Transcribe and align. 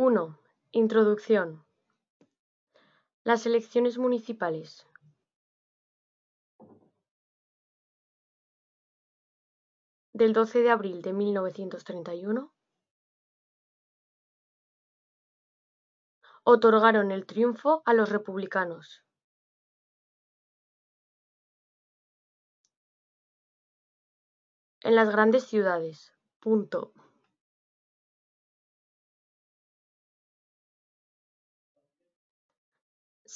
1. 0.00 0.38
Introducción. 0.70 1.66
Las 3.24 3.46
elecciones 3.46 3.98
municipales. 3.98 4.86
del 10.12 10.32
12 10.32 10.62
de 10.62 10.70
abril 10.70 11.02
de 11.02 11.12
1931 11.12 12.52
otorgaron 16.44 17.10
el 17.10 17.26
triunfo 17.26 17.82
a 17.84 17.92
los 17.92 18.08
republicanos. 18.08 19.02
En 24.82 24.94
las 24.94 25.10
grandes 25.10 25.42
ciudades. 25.42 26.12
Punto. 26.38 26.92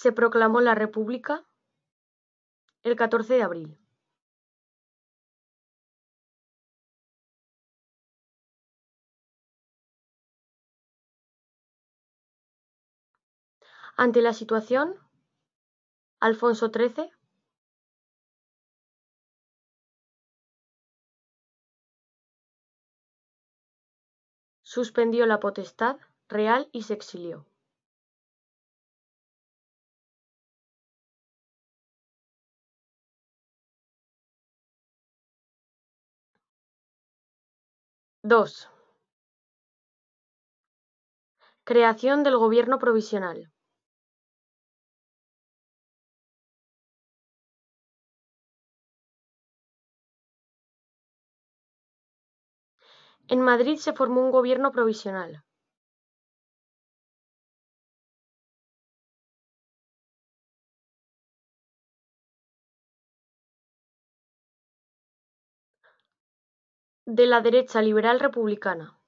Se 0.03 0.11
proclamó 0.11 0.61
la 0.61 0.75
República 0.75 1.45
el 2.83 2.97
14 2.97 3.35
de 3.35 3.43
abril. 3.45 3.79
Ante 13.97 14.23
la 14.23 14.33
situación, 14.33 14.97
Alfonso 16.19 16.73
XIII 16.73 17.13
suspendió 24.65 25.27
la 25.27 25.39
potestad 25.39 25.99
real 26.29 26.69
y 26.73 26.83
se 26.83 26.95
exilió. 26.95 27.52
Dos. 38.25 38.69
Creación 41.65 42.23
del 42.23 42.37
Gobierno 42.37 42.79
Provisional. 42.79 43.53
En 53.27 53.41
Madrid 53.41 53.79
se 53.79 53.93
formó 53.93 54.21
un 54.21 54.31
gobierno 54.31 54.71
provisional. 54.71 55.43
De 67.15 67.27
la 67.27 67.43
derecha 67.43 67.83
liberal 67.83 68.21
republicana. 68.21 68.99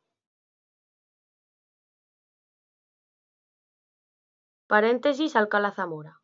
Paréntesis 4.66 5.36
Alcalá 5.36 5.70
Zamora. 5.70 6.20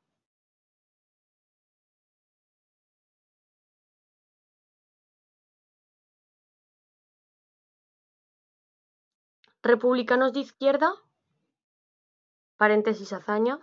Republicanos 9.63 10.35
de 10.35 10.41
izquierda. 10.41 10.93
Paréntesis 12.59 13.11
Azaña. 13.15 13.59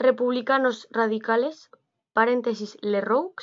Republicanos 0.00 0.88
radicales, 0.90 1.68
paréntesis 2.14 2.78
Leroux. 2.80 3.34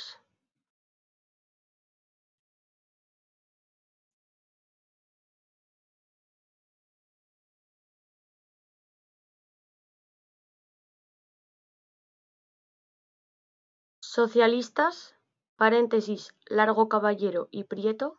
Socialistas, 14.02 15.14
paréntesis 15.56 16.34
Largo 16.46 16.88
Caballero 16.88 17.46
y 17.52 17.62
Prieto. 17.64 18.18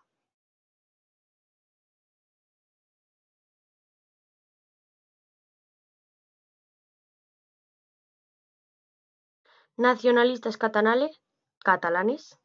Nacionalistas 9.79 10.57
catalanes, 10.57 11.21
catalanes, 11.63 12.37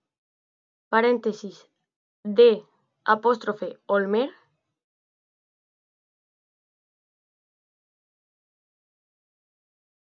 paréntesis 0.89 1.69
de 2.23 2.65
apóstrofe 3.05 3.81
Olmer, 3.87 4.31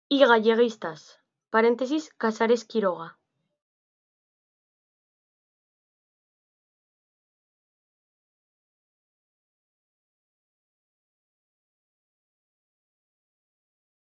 y 0.09 0.25
galleguistas, 0.25 1.21
paréntesis 1.49 2.13
Casares 2.17 2.65
Quiroga. 2.65 3.17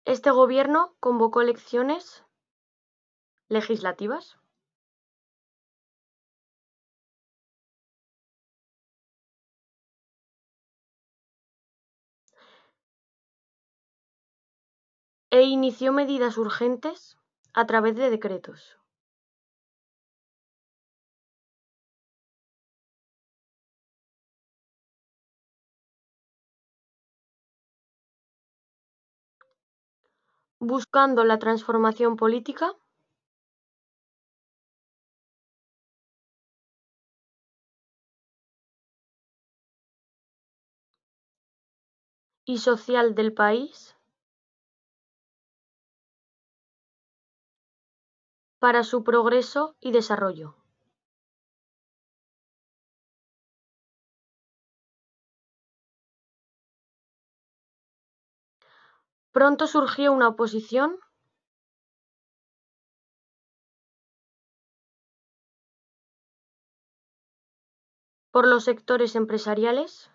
Este 0.05 0.29
gobierno 0.29 0.95
convocó 0.99 1.41
elecciones 1.41 2.23
legislativas 3.51 4.37
e 15.29 15.41
inició 15.43 15.91
medidas 15.91 16.37
urgentes 16.37 17.17
a 17.53 17.65
través 17.69 17.95
de 17.95 18.09
decretos. 18.09 18.77
buscando 30.63 31.23
la 31.25 31.39
transformación 31.39 32.15
política 32.15 32.75
y 42.51 42.57
social 42.57 43.15
del 43.15 43.33
país 43.33 43.95
para 48.59 48.83
su 48.83 49.05
progreso 49.05 49.77
y 49.79 49.93
desarrollo. 49.93 50.57
Pronto 59.31 59.65
surgió 59.65 60.11
una 60.11 60.27
oposición 60.27 60.99
por 68.31 68.45
los 68.45 68.65
sectores 68.65 69.15
empresariales 69.15 70.11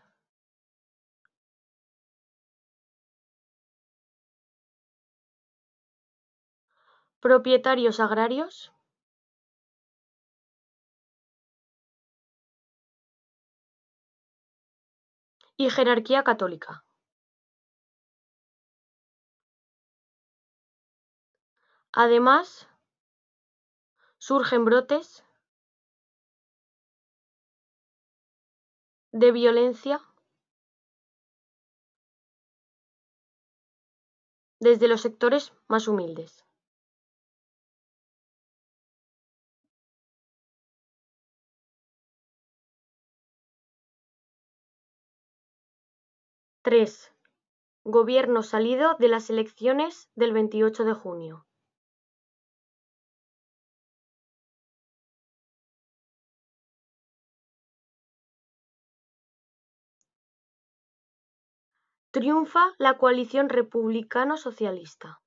propietarios 7.21 8.01
agrarios 8.01 8.73
y 15.57 15.71
jerarquía 15.71 16.23
católica. 16.23 16.85
Además, 21.93 22.69
surgen 24.19 24.65
brotes 24.65 25.25
de 29.13 29.33
violencia 29.33 30.01
desde 34.61 34.89
los 34.89 35.01
sectores 35.03 35.53
más 35.69 35.89
humildes. 35.89 36.46
3. 46.67 47.13
Gobierno 47.85 48.43
salido 48.43 48.97
de 48.99 49.07
las 49.07 49.31
elecciones 49.31 50.11
del 50.17 50.33
28 50.33 50.85
de 50.85 50.95
junio. 50.95 51.47
Triunfa 62.11 62.75
la 62.79 62.99
coalición 62.99 63.49
republicano-socialista. 63.49 65.21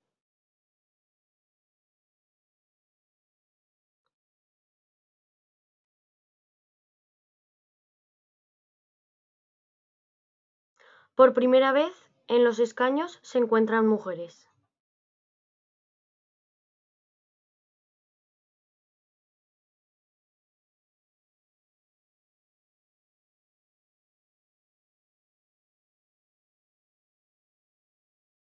Por 11.20 11.34
primera 11.34 11.74
vez, 11.74 11.94
en 12.30 12.46
los 12.46 12.60
escaños 12.60 13.20
se 13.24 13.40
encuentran 13.40 13.86
mujeres. 13.86 14.48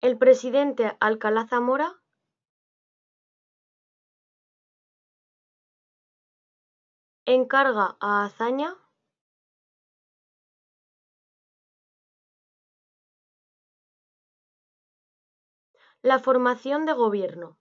El 0.02 0.18
presidente 0.18 0.94
Alcalá 1.00 1.46
Zamora 1.46 2.02
encarga 7.24 7.96
a 8.00 8.26
Azaña 8.26 8.76
La 16.02 16.20
formación 16.20 16.86
de 16.86 16.92
gobierno. 16.92 17.58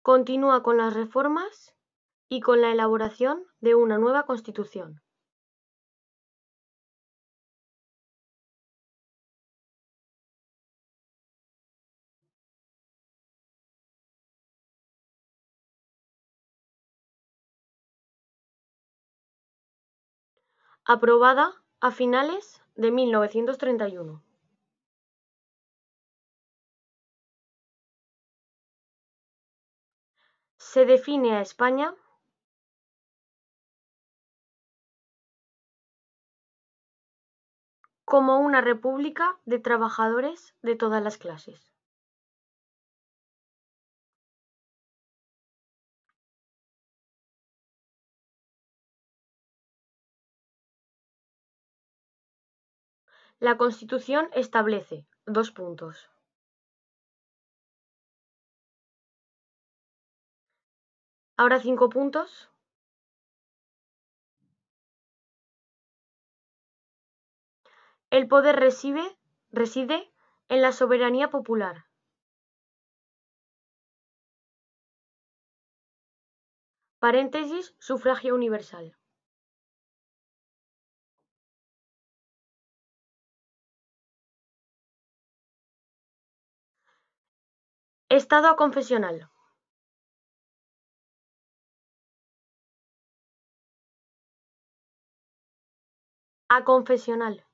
Continúa 0.00 0.62
con 0.62 0.76
las 0.76 0.94
reformas 0.94 1.74
y 2.28 2.40
con 2.40 2.60
la 2.60 2.70
elaboración 2.70 3.44
de 3.60 3.74
una 3.74 3.98
nueva 3.98 4.26
constitución. 4.26 5.03
Aprobada 20.86 21.62
a 21.80 21.90
finales 21.90 22.62
de 22.74 22.90
1931. 22.90 24.22
Se 30.58 30.84
define 30.84 31.36
a 31.36 31.40
España 31.40 31.94
como 38.04 38.38
una 38.40 38.60
república 38.60 39.38
de 39.46 39.58
trabajadores 39.58 40.54
de 40.60 40.76
todas 40.76 41.02
las 41.02 41.16
clases. 41.16 41.73
La 53.46 53.58
Constitución 53.58 54.30
establece 54.32 55.06
dos 55.26 55.50
puntos. 55.50 56.10
Ahora 61.36 61.60
cinco 61.60 61.90
puntos. 61.90 62.48
El 68.08 68.28
poder 68.28 68.56
reside, 68.56 69.04
reside 69.52 70.10
en 70.48 70.62
la 70.62 70.72
soberanía 70.72 71.28
popular. 71.28 71.84
Paréntesis, 76.98 77.74
sufragio 77.78 78.34
universal. 78.34 78.96
Estado 88.10 88.48
aconfesional. 88.48 89.30
Aconfesional. 96.48 97.44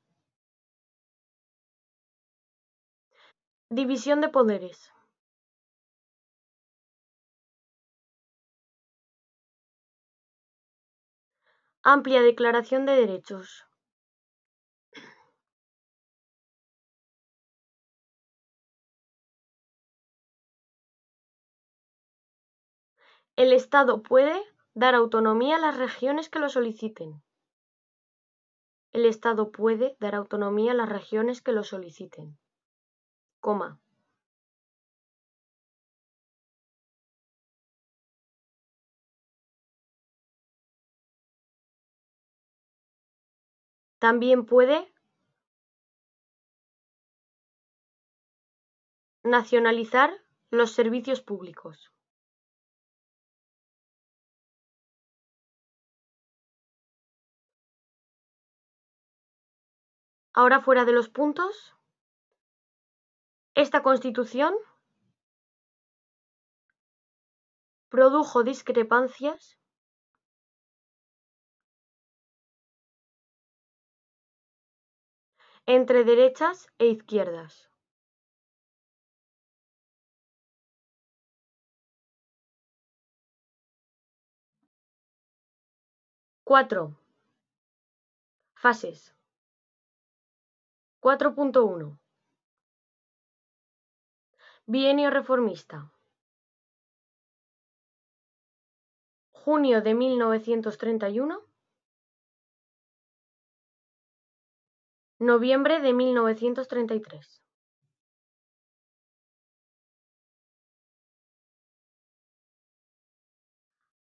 División 3.70 4.20
de 4.20 4.28
poderes. 4.28 4.92
Amplia 11.82 12.20
declaración 12.20 12.84
de 12.84 12.92
derechos. 12.92 13.69
El 23.40 23.54
Estado 23.54 24.02
puede 24.02 24.38
dar 24.74 24.94
autonomía 24.94 25.56
a 25.56 25.58
las 25.58 25.78
regiones 25.78 26.28
que 26.28 26.40
lo 26.40 26.50
soliciten. 26.50 27.22
El 28.92 29.06
Estado 29.06 29.50
puede 29.50 29.96
dar 29.98 30.14
autonomía 30.14 30.72
a 30.72 30.74
las 30.74 30.90
regiones 30.90 31.40
que 31.40 31.52
lo 31.52 31.64
soliciten. 31.64 32.38
Coma. 33.40 33.80
También 43.98 44.44
puede 44.44 44.92
nacionalizar 49.22 50.12
los 50.50 50.72
servicios 50.72 51.22
públicos. 51.22 51.89
Ahora 60.32 60.60
fuera 60.60 60.84
de 60.84 60.92
los 60.92 61.08
puntos, 61.08 61.74
esta 63.54 63.82
constitución 63.82 64.54
produjo 67.88 68.44
discrepancias 68.44 69.58
entre 75.66 76.04
derechas 76.04 76.68
e 76.78 76.86
izquierdas. 76.86 77.70
Cuatro. 86.44 86.96
Fases. 88.54 89.19
4.1 91.02 91.98
Bienio 94.66 95.08
reformista. 95.08 95.90
Junio 99.32 99.80
de 99.80 99.94
1931 99.94 101.40
Noviembre 105.18 105.80
de 105.80 105.94
1933 105.94 107.42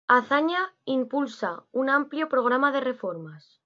Azaña 0.06 0.74
impulsa 0.86 1.66
un 1.70 1.90
amplio 1.90 2.30
programa 2.30 2.72
de 2.72 2.80
reformas. 2.80 3.60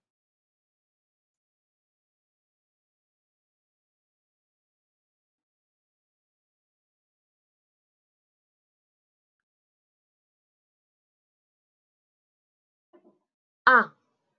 A. 13.66 13.94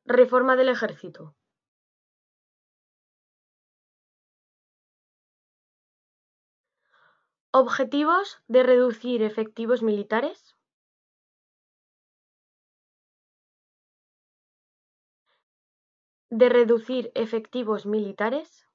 Reforma 0.05 0.57
del 0.57 0.67
ejército. 0.67 1.33
Objetivos 7.55 8.41
de 8.47 8.63
reducir 8.63 9.21
efectivos 9.21 9.83
militares. 9.83 10.55
De 16.29 16.49
reducir 16.49 17.11
efectivos 17.15 17.85
militares. 17.85 18.67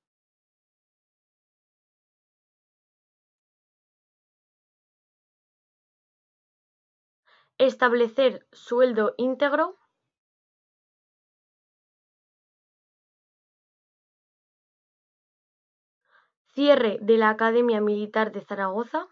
Establecer 7.58 8.46
sueldo 8.52 9.14
íntegro. 9.16 9.77
Cierre 16.58 16.98
de 17.00 17.16
la 17.18 17.28
Academia 17.30 17.80
Militar 17.80 18.32
de 18.32 18.40
Zaragoza. 18.40 19.06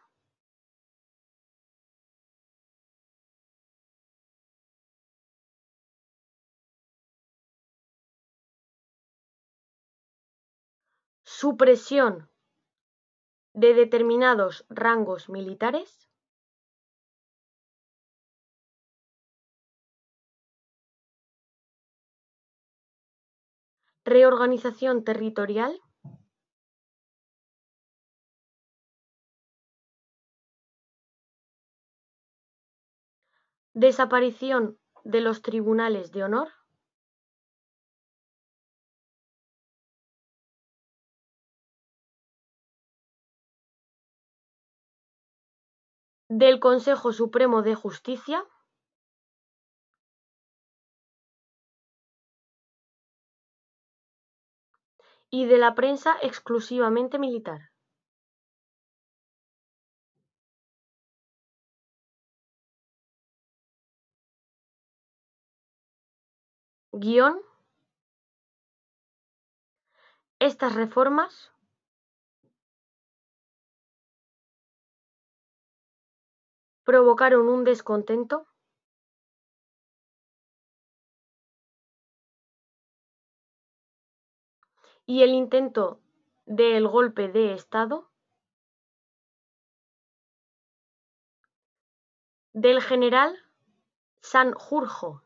Supresión 11.23 12.29
de 13.55 13.75
determinados 13.75 14.67
rangos 14.69 15.29
militares. 15.29 16.09
Reorganización 24.05 25.05
territorial. 25.05 25.81
Desaparición 33.79 34.79
de 35.05 35.21
los 35.21 35.43
tribunales 35.43 36.11
de 36.11 36.25
honor. 36.25 36.49
Del 46.31 46.59
Consejo 46.59 47.13
Supremo 47.13 47.61
de 47.61 47.75
Justicia. 47.75 48.43
Y 55.29 55.45
de 55.45 55.59
la 55.59 55.75
prensa 55.75 56.17
exclusivamente 56.23 57.19
militar. 57.19 57.76
Guión. 66.99 67.43
Estas 70.39 70.75
reformas 70.75 71.53
provocaron 76.85 77.49
un 77.49 77.65
descontento 77.65 78.47
y 85.05 85.23
el 85.23 85.35
intento 85.35 86.01
del 86.47 86.89
golpe 86.89 87.29
de 87.29 87.53
Estado 87.53 88.11
del 92.55 92.81
general 92.81 93.37
Sanjurjo. 94.23 95.26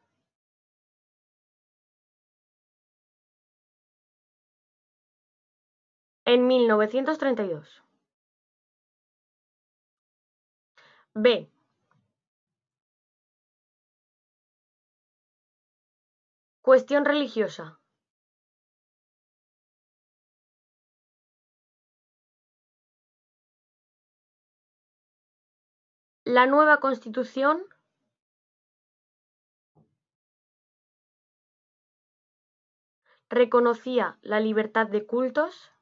En 6.32 6.46
1932. 6.46 7.82
B. 11.12 11.50
Cuestión 16.62 17.04
religiosa. 17.04 17.80
La 26.22 26.46
nueva 26.46 26.78
Constitución 26.78 27.64
reconocía 33.28 34.16
la 34.22 34.38
libertad 34.38 34.86
de 34.86 35.04
cultos 35.06 35.72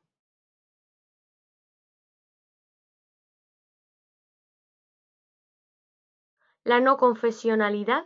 la 6.68 6.80
no 6.80 6.98
confesionalidad. 6.98 8.04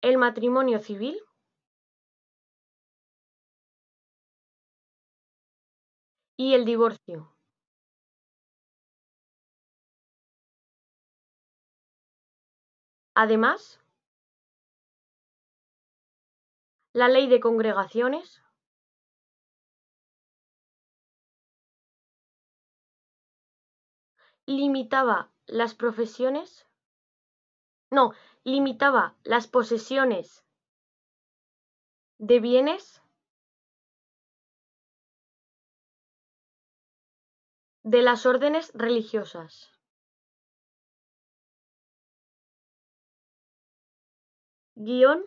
El 0.00 0.16
matrimonio 0.16 0.78
civil. 0.78 1.20
Y 6.38 6.54
el 6.54 6.64
divorcio. 6.64 7.34
Además, 13.14 13.78
la 16.94 17.08
ley 17.08 17.28
de 17.28 17.40
congregaciones 17.40 18.41
limitaba 24.46 25.30
las 25.46 25.74
profesiones, 25.74 26.66
no, 27.90 28.12
limitaba 28.44 29.16
las 29.22 29.46
posesiones 29.46 30.44
de 32.18 32.40
bienes 32.40 33.02
de 37.82 38.02
las 38.02 38.26
órdenes 38.26 38.70
religiosas. 38.74 39.70
Guión. 44.76 45.24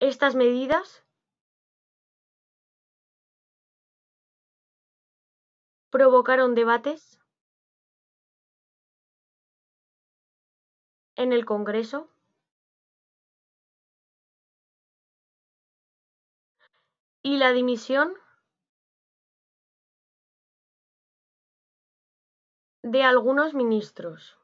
Estas 0.00 0.34
medidas 0.36 1.04
provocaron 5.90 6.54
debates 6.54 7.18
en 11.16 11.32
el 11.32 11.44
Congreso 11.44 12.08
y 17.22 17.36
la 17.36 17.52
dimisión 17.52 18.14
de 22.82 23.02
algunos 23.02 23.54
ministros. 23.54 24.38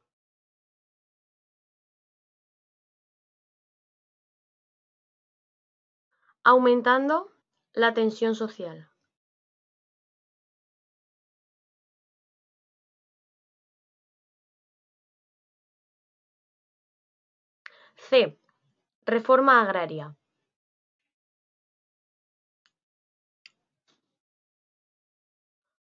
aumentando 6.46 7.32
la 7.72 7.94
tensión 7.94 8.34
social. 8.34 8.93
Reforma 19.06 19.60
agraria. 19.60 20.16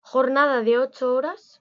Jornada 0.00 0.62
de 0.62 0.78
ocho 0.78 1.14
horas. 1.14 1.60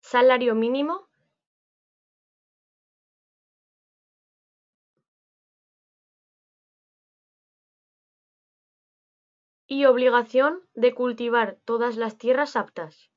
Salario 0.00 0.56
mínimo. 0.56 1.08
y 9.68 9.86
obligación 9.86 10.60
de 10.74 10.92
cultivar 10.92 11.58
todas 11.64 11.96
las 11.96 12.18
tierras 12.18 12.56
aptas. 12.56 13.11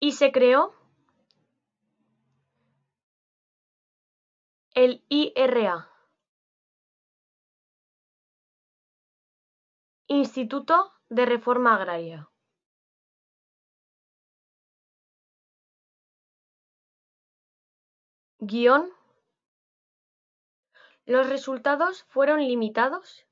Y 0.00 0.12
se 0.12 0.32
creó 0.32 0.74
el 4.74 5.04
IRA. 5.08 5.90
Instituto 10.06 10.92
de 11.08 11.26
Reforma 11.26 11.74
Agraria. 11.74 12.30
Guión. 18.40 18.90
Los 21.06 21.28
resultados 21.28 22.04
fueron 22.04 22.40
limitados 22.40 23.27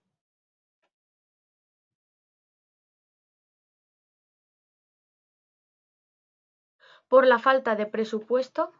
por 7.08 7.26
la 7.26 7.38
falta 7.38 7.76
de 7.76 7.86
presupuesto 7.86 8.72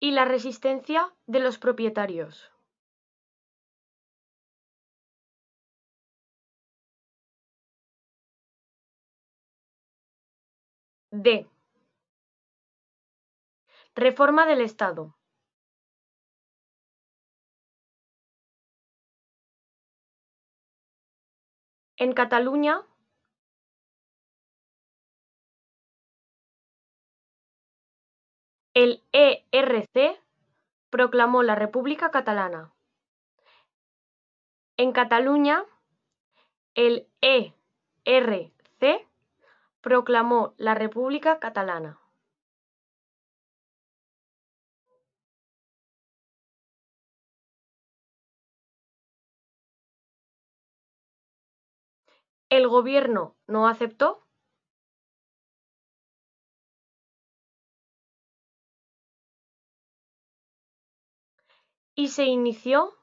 y 0.00 0.12
la 0.12 0.24
resistencia 0.24 1.14
de 1.26 1.40
los 1.40 1.58
propietarios. 1.58 2.52
D. 11.10 11.48
Reforma 13.94 14.46
del 14.46 14.60
Estado. 14.60 15.17
En 22.00 22.12
Cataluña 22.12 22.82
el 28.72 29.02
ERC 29.10 30.22
proclamó 30.90 31.42
la 31.42 31.56
República 31.56 32.12
Catalana. 32.12 32.72
En 34.76 34.92
Cataluña 34.92 35.64
el 36.74 37.08
ERC 37.20 39.08
proclamó 39.80 40.54
la 40.56 40.76
República 40.76 41.40
Catalana. 41.40 41.98
El 52.50 52.66
gobierno 52.68 53.36
no 53.46 53.68
aceptó 53.68 54.26
y 61.94 62.08
se 62.08 62.24
inició 62.24 62.94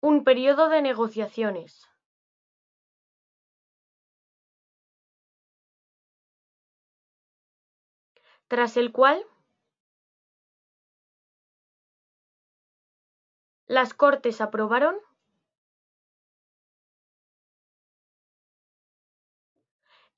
un 0.00 0.24
periodo 0.24 0.68
de 0.68 0.82
negociaciones. 0.82 1.86
tras 8.48 8.76
el 8.76 8.90
cual 8.90 9.24
las 13.68 13.94
Cortes 13.94 14.40
aprobaron 14.40 14.96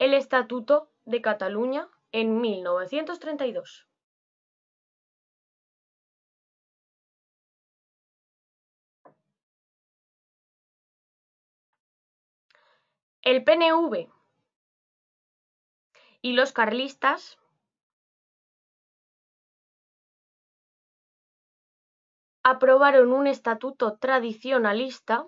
el 0.02 0.14
Estatuto 0.14 0.90
de 1.04 1.22
Cataluña 1.22 1.88
en 2.10 2.40
1932. 2.40 3.86
El 13.22 13.44
PNV 13.44 14.10
y 16.20 16.32
los 16.32 16.50
carlistas 16.50 17.38
aprobaron 22.42 23.12
un 23.12 23.28
estatuto 23.28 23.98
tradicionalista 23.98 25.24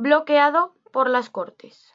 bloqueado 0.00 0.74
por 0.92 1.10
las 1.10 1.28
Cortes. 1.28 1.94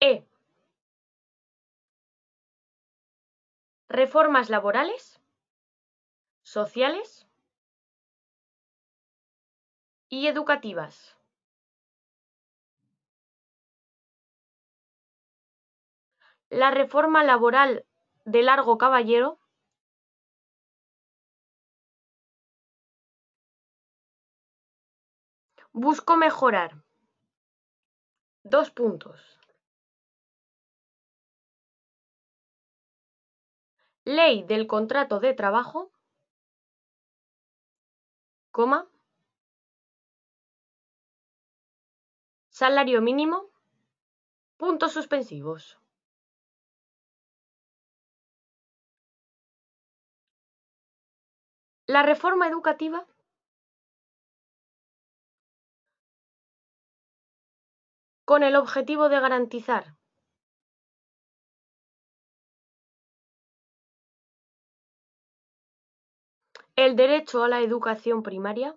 E. 0.00 0.24
Reformas 3.90 4.48
laborales, 4.48 5.20
sociales 6.42 7.26
y 10.08 10.28
educativas. 10.28 11.14
La 16.48 16.70
reforma 16.70 17.22
laboral 17.22 17.84
de 18.24 18.42
Largo 18.42 18.78
Caballero 18.78 19.38
buscó 25.72 26.16
mejorar 26.16 26.82
dos 28.42 28.70
puntos. 28.70 29.38
Ley 34.04 34.42
del 34.44 34.66
contrato 34.66 35.20
de 35.20 35.34
trabajo, 35.34 35.92
coma, 38.50 38.88
Salario 42.60 43.00
mínimo. 43.00 43.48
Puntos 44.58 44.92
suspensivos. 44.92 45.78
La 51.86 52.02
reforma 52.02 52.48
educativa 52.48 53.06
con 58.30 58.44
el 58.44 58.54
objetivo 58.54 59.08
de 59.08 59.18
garantizar 59.18 59.96
el 66.76 66.94
derecho 66.94 67.42
a 67.42 67.48
la 67.48 67.58
educación 67.60 68.22
primaria 68.22 68.76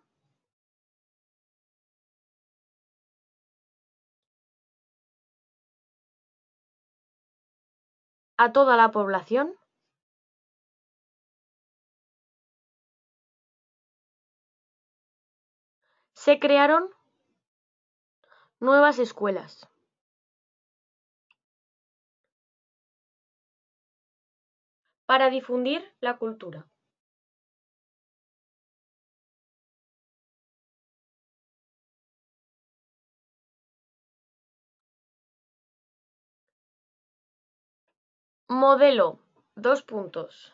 a 8.37 8.51
toda 8.51 8.75
la 8.75 8.89
población? 8.89 9.55
Se 16.15 16.39
crearon 16.39 16.89
nuevas 18.63 18.97
escuelas. 18.97 19.67
para 25.05 25.29
difundir 25.29 25.83
la 26.01 26.17
cultura. 26.17 26.65
Modelo: 38.47 39.19
dos 39.55 39.83
puntos. 39.83 40.53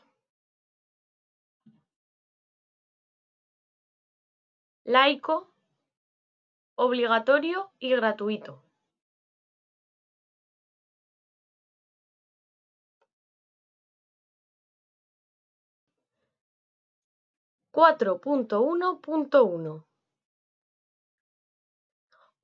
Laico, 4.83 5.48
obligatorio 6.81 7.73
y 7.77 7.89
gratuito. 7.89 8.63
Cuatro 17.69 18.21
punto 18.21 18.61
uno 18.61 19.01
punto 19.01 19.43
uno 19.43 19.85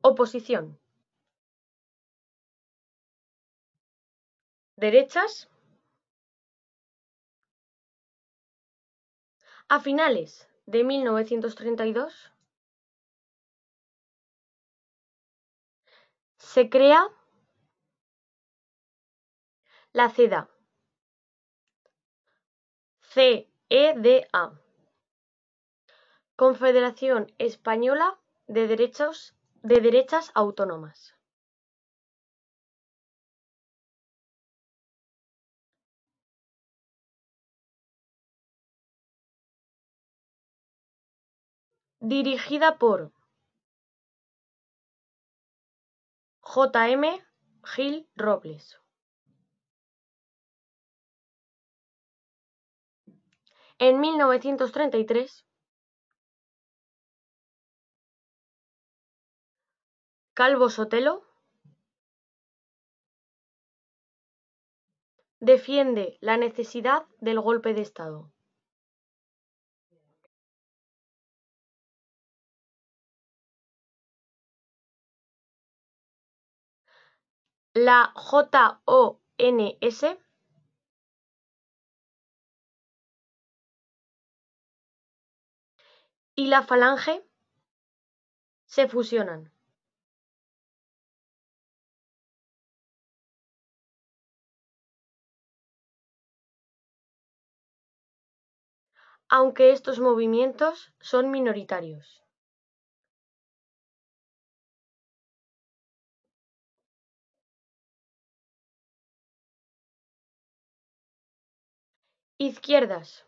Oposición. 0.02 0.78
Derechas. 4.76 5.50
A 9.69 9.80
finales 9.80 10.50
de 10.65 10.84
1932 10.84 12.35
se 16.56 16.70
crea 16.70 17.12
la 19.91 20.10
CEDA, 20.10 20.50
CEDA, 23.02 24.62
Confederación 26.38 27.28
Española 27.39 28.18
de 28.48 28.68
Derechos 28.68 29.36
de 29.63 29.82
Derechas 29.82 30.32
Autónomas. 30.34 31.13
Dirigida 42.00 42.78
por 42.78 43.14
J. 46.56 46.88
M. 46.88 47.22
Gil 47.65 48.08
Robles. 48.15 48.80
En 53.78 54.00
1933, 54.00 55.46
Calvo 60.34 60.70
Sotelo 60.70 61.26
defiende 65.41 66.18
la 66.22 66.38
necesidad 66.38 67.06
del 67.20 67.41
golpe 67.41 67.74
de 67.74 67.82
Estado. 67.82 68.35
La 77.78 78.14
JONS 78.16 79.18
y 86.36 86.48
la 86.48 86.64
Falange 86.64 87.22
se 88.66 88.88
fusionan. 88.88 89.52
Aunque 99.28 99.72
estos 99.72 100.00
movimientos 100.00 100.94
son 101.02 101.30
minoritarios. 101.30 102.25
Izquierdas. 112.38 113.26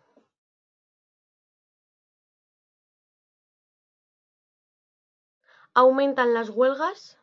Aumentan 5.74 6.34
las 6.34 6.50
huelgas, 6.50 7.18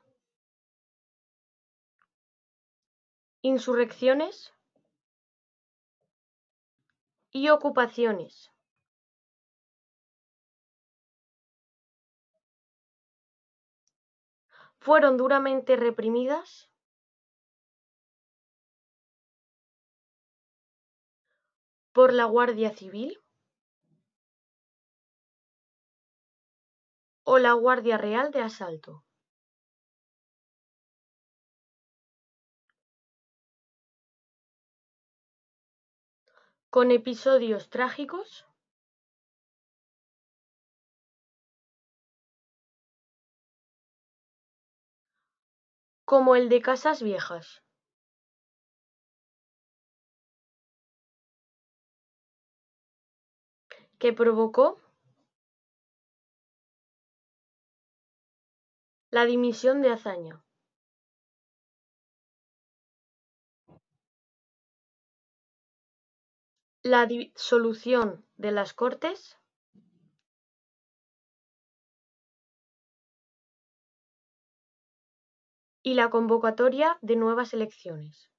insurrecciones 3.42 4.54
y 7.30 7.50
ocupaciones. 7.50 8.50
Fueron 14.78 15.18
duramente 15.18 15.76
reprimidas 15.76 16.70
por 21.94 22.12
la 22.12 22.24
Guardia 22.24 22.70
Civil 22.70 23.22
o 27.22 27.38
la 27.38 27.52
Guardia 27.52 27.96
Real 27.96 28.32
de 28.32 28.40
Asalto. 28.40 29.04
Con 36.68 36.90
episodios 36.90 37.70
trágicos 37.70 38.44
como 46.04 46.34
el 46.34 46.48
de 46.48 46.60
Casas 46.60 47.04
Viejas. 47.04 47.63
Que 54.04 54.12
provocó 54.12 54.78
la 59.10 59.24
dimisión 59.24 59.80
de 59.80 59.92
Azaña. 59.92 60.44
La 66.82 67.06
disolución 67.06 68.26
de 68.36 68.52
las 68.52 68.74
Cortes 68.74 69.38
y 75.82 75.94
la 75.94 76.10
convocatoria 76.10 76.98
de 77.00 77.16
nuevas 77.16 77.54
elecciones. 77.54 78.33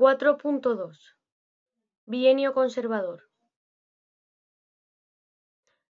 Cuatro 0.00 0.38
punto 0.38 0.76
dos 0.76 1.16
Bienio 2.06 2.54
conservador. 2.54 3.28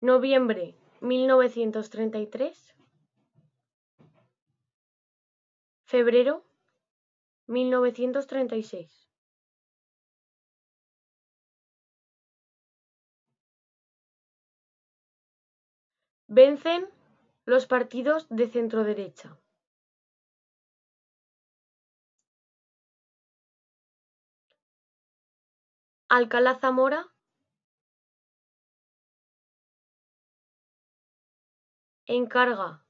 Noviembre 0.00 0.74
mil 1.00 1.28
novecientos 1.28 1.88
treinta 1.88 2.18
y 2.18 2.26
tres. 2.26 2.74
Febrero 5.84 6.44
mil 7.46 7.70
novecientos 7.70 8.26
treinta 8.26 8.56
y 8.56 8.64
seis. 8.64 9.08
Vencen 16.26 16.88
los 17.44 17.66
partidos 17.66 18.26
de 18.30 18.48
centroderecha. 18.48 19.38
Alcalá 26.14 26.54
Zamora 26.60 27.10
encarga 32.04 32.84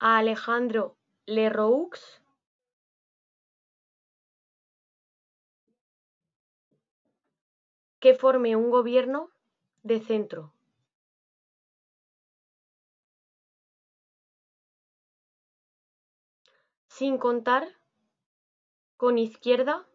a 0.00 0.18
Alejandro 0.18 0.96
Lerroux 1.26 1.92
que 8.00 8.14
forme 8.16 8.56
un 8.56 8.70
gobierno 8.70 9.30
de 9.84 10.00
centro. 10.00 10.52
Sin 16.88 17.18
contar 17.18 17.68
con 18.96 19.16
Izquierda 19.16 19.86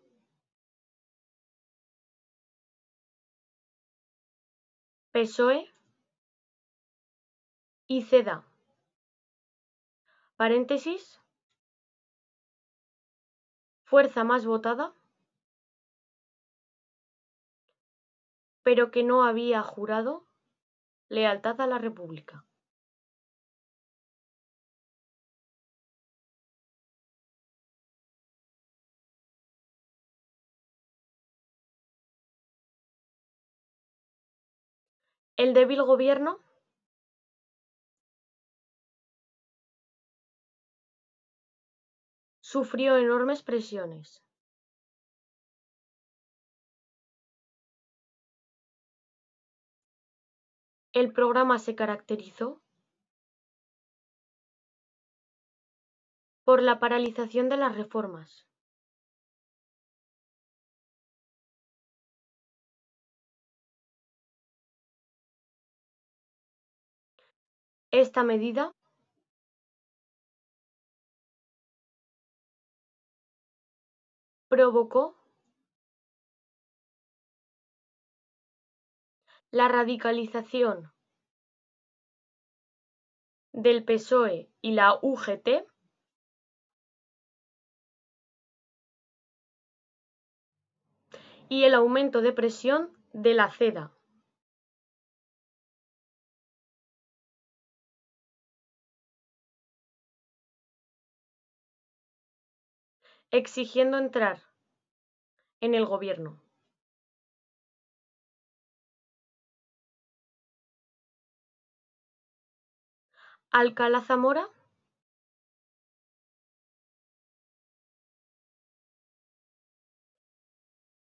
PSOE 5.13 5.71
y 7.87 8.01
CEDA. 8.01 8.43
Paréntesis. 10.35 11.23
fuerza 13.83 14.23
más 14.23 14.43
votada, 14.43 14.95
pero 18.63 18.89
que 18.89 19.03
no 19.03 19.23
había 19.23 19.61
jurado 19.61 20.25
lealtad 21.09 21.61
a 21.61 21.67
la 21.67 21.77
República. 21.77 22.43
El 35.35 35.55
débil 35.55 35.81
gobierno 35.81 36.39
sufrió 42.39 42.97
enormes 42.97 43.41
presiones. 43.41 44.21
El 50.91 51.11
programa 51.11 51.57
se 51.57 51.73
caracterizó 51.73 52.61
por 56.43 56.61
la 56.61 56.79
paralización 56.79 57.49
de 57.49 57.57
las 57.57 57.75
reformas. 57.75 58.45
Esta 67.93 68.23
medida 68.23 68.73
provocó 74.47 75.15
la 79.51 79.67
radicalización 79.67 80.91
del 83.51 83.85
PSOE 83.85 84.49
y 84.63 84.71
la 84.71 84.97
UGT 84.99 85.67
y 91.47 91.63
el 91.65 91.75
aumento 91.75 92.23
de 92.23 92.33
presión 92.33 92.91
de 93.13 93.35
la 93.35 93.51
CEDA. 93.51 93.91
Exigiendo 103.33 103.97
entrar 103.97 104.37
en 105.59 105.73
el 105.73 105.87
gobierno. 105.87 106.39
Alcalá 113.49 114.01
Zamora 114.01 114.47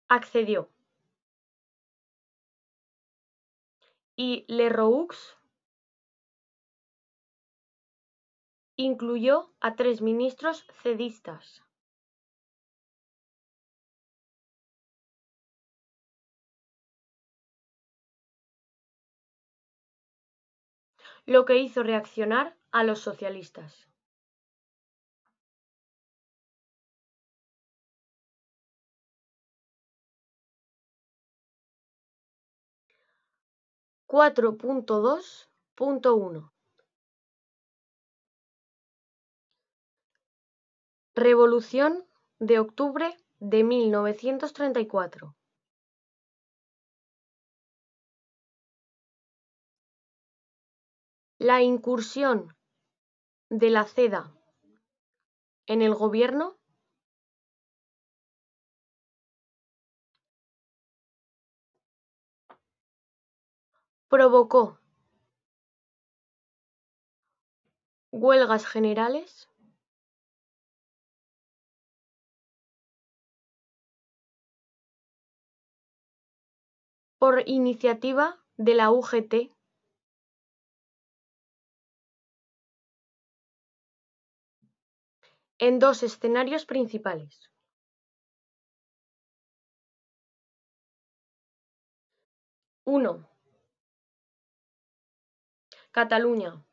accedió 0.09 0.69
y 4.15 4.45
Lerroux 4.47 5.37
incluyó 8.77 9.53
a 9.61 9.75
tres 9.75 10.01
ministros 10.01 10.65
cedistas. 10.83 11.63
Lo 21.31 21.45
que 21.45 21.59
hizo 21.59 21.85
reaccionar 21.85 22.57
a 22.73 22.83
los 22.83 22.99
socialistas. 22.99 23.89
Cuatro 34.07 34.57
punto 34.57 35.01
dos 35.01 35.49
punto 35.77 36.17
uno 36.17 36.53
Revolución 41.15 42.05
de 42.41 42.59
octubre 42.59 43.17
de 43.39 43.63
1934 43.63 45.37
La 51.41 51.63
incursión 51.63 52.55
de 53.49 53.71
la 53.71 53.87
CEDA 53.87 54.31
en 55.67 55.81
el 55.81 55.95
gobierno 55.95 56.59
provocó 64.09 64.79
huelgas 68.13 68.67
generales 68.67 69.49
por 77.19 77.49
iniciativa 77.49 78.45
de 78.59 78.75
la 78.75 78.91
UGT 78.91 79.60
en 85.61 85.79
dos 85.79 86.03
escenarios 86.03 86.65
principales. 86.65 87.51
Uno. 92.85 93.29
Cataluña. 95.93 96.65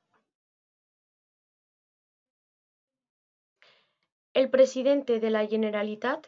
El 4.33 4.49
presidente 4.49 5.19
de 5.19 5.31
la 5.31 5.45
Generalitat 5.45 6.27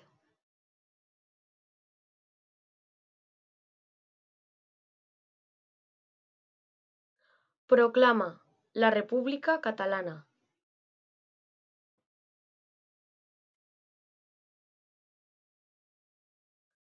proclama 7.67 8.43
la 8.73 8.89
República 8.89 9.61
Catalana. 9.61 10.28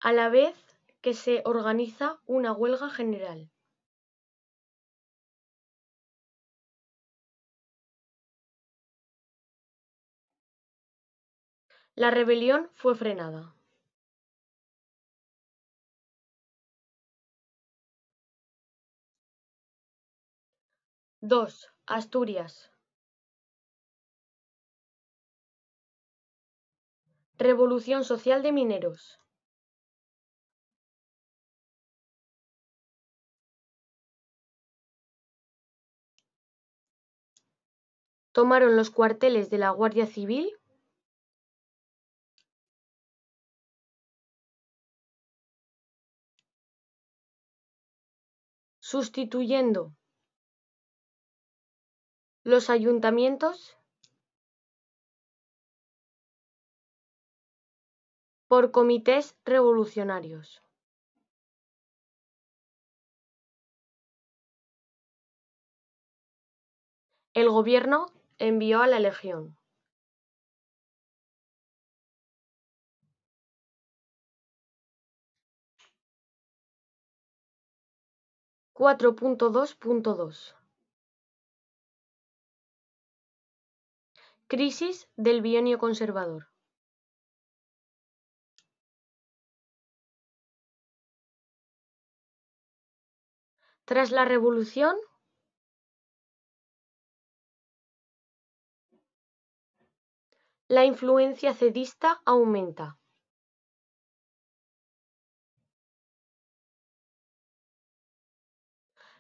A 0.08 0.14
la 0.14 0.30
vez 0.30 0.56
que 1.02 1.16
se 1.16 1.42
organiza 1.46 2.20
una 2.28 2.52
huelga 2.54 2.92
general. 2.92 3.50
La 11.96 12.12
rebelión 12.12 12.70
fue 12.76 12.94
frenada. 12.94 13.56
Dos. 21.20 21.72
Asturias. 21.88 22.72
Revolución 27.40 28.04
social 28.04 28.44
de 28.44 28.52
mineros. 28.52 29.20
Tomaron 38.36 38.76
los 38.76 38.90
cuarteles 38.90 39.50
de 39.50 39.58
la 39.58 39.70
Guardia 39.70 40.06
Civil 40.08 40.52
sustituyendo. 48.82 49.96
Los 52.44 52.70
ayuntamientos. 52.70 53.78
Por 58.50 58.72
comités 58.72 59.38
revolucionarios. 59.46 60.62
El 67.34 67.50
gobierno 67.50 68.15
Envió 68.38 68.82
a 68.82 68.88
la 68.88 69.00
Legión. 69.00 69.58
Cuatro 78.74 79.16
punto 79.16 79.50
dos 79.52 79.74
punto 79.74 80.16
dos. 80.16 80.54
Crisis 84.48 85.08
del 85.16 85.42
bienio 85.42 85.80
conservador. 85.80 86.50
Tras 93.86 94.12
la 94.12 94.26
revolución, 94.26 94.98
la 100.68 100.84
influencia 100.84 101.54
cedista 101.54 102.22
aumenta. 102.26 102.98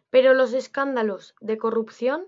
Pero 0.10 0.34
los 0.34 0.53
escándalos 0.53 1.36
de 1.41 1.58
corrupción 1.58 2.25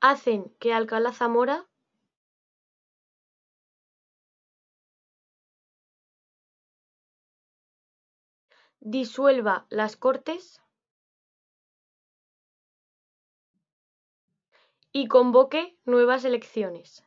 hacen 0.00 0.54
que 0.60 0.72
Alcalá 0.72 1.12
Zamora 1.12 1.66
disuelva 8.80 9.66
las 9.70 9.96
Cortes 9.96 10.60
y 14.92 15.06
convoque 15.06 15.78
nuevas 15.84 16.24
elecciones. 16.24 17.04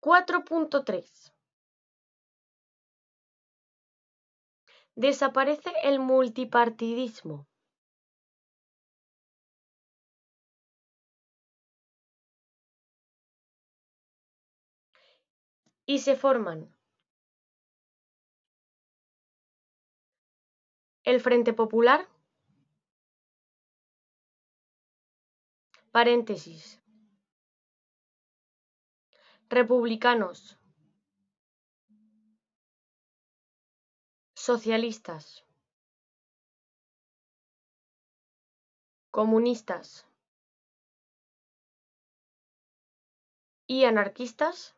Cuatro 0.00 0.44
punto 0.44 0.84
tres. 0.84 1.32
Desaparece 4.94 5.72
el 5.82 5.98
multipartidismo. 5.98 7.46
Y 15.86 16.00
se 16.00 16.16
forman. 16.16 16.74
El 21.04 21.20
Frente 21.20 21.52
Popular, 21.52 22.08
paréntesis, 25.92 26.80
republicanos, 29.48 30.58
socialistas, 34.34 35.44
comunistas. 39.12 40.06
Y 43.68 43.84
anarquistas 43.84 44.75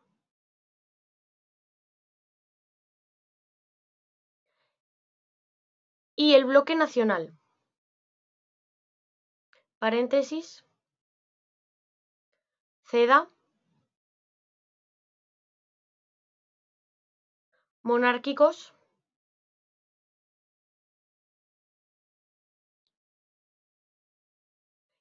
y 6.21 6.33
el 6.33 6.43
bloque 6.43 6.75
nacional. 6.75 7.33
Paréntesis. 9.79 10.65
CEDA. 12.83 13.29
Monárquicos. 17.83 18.73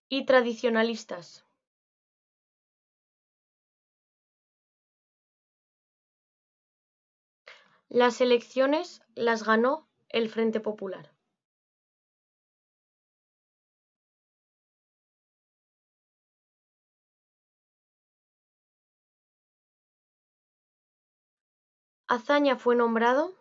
Y 0.09 0.25
tradicionalistas. 0.25 1.45
Las 7.89 8.21
elecciones 8.21 9.03
las 9.17 9.43
ganó 9.43 9.88
el 10.11 10.29
Frente 10.31 10.61
Popular. 10.61 11.13
Azaña 22.09 22.57
fue 22.57 22.75
nombrado 22.75 23.35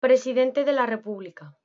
presidente 0.00 0.64
de 0.64 0.72
la 0.72 0.86
República. 0.86 1.58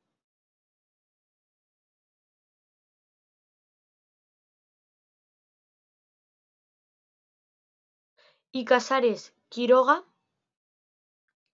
Y 8.51 8.65
Casares 8.65 9.33
Quiroga 9.49 10.03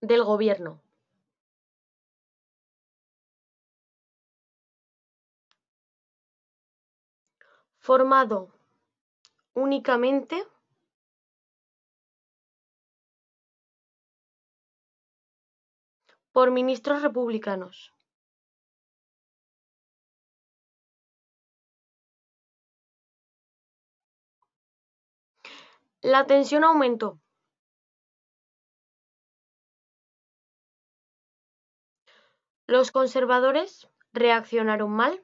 del 0.02 0.24
Gobierno. 0.24 0.82
Formado 7.80 8.52
únicamente 9.54 10.46
por 16.32 16.52
ministros 16.52 17.02
republicanos. 17.02 17.97
La 26.02 26.26
tensión 26.26 26.64
aumentó. 26.64 27.20
Los 32.68 32.92
conservadores 32.92 33.90
reaccionaron 34.14 34.92
mal. 34.92 35.24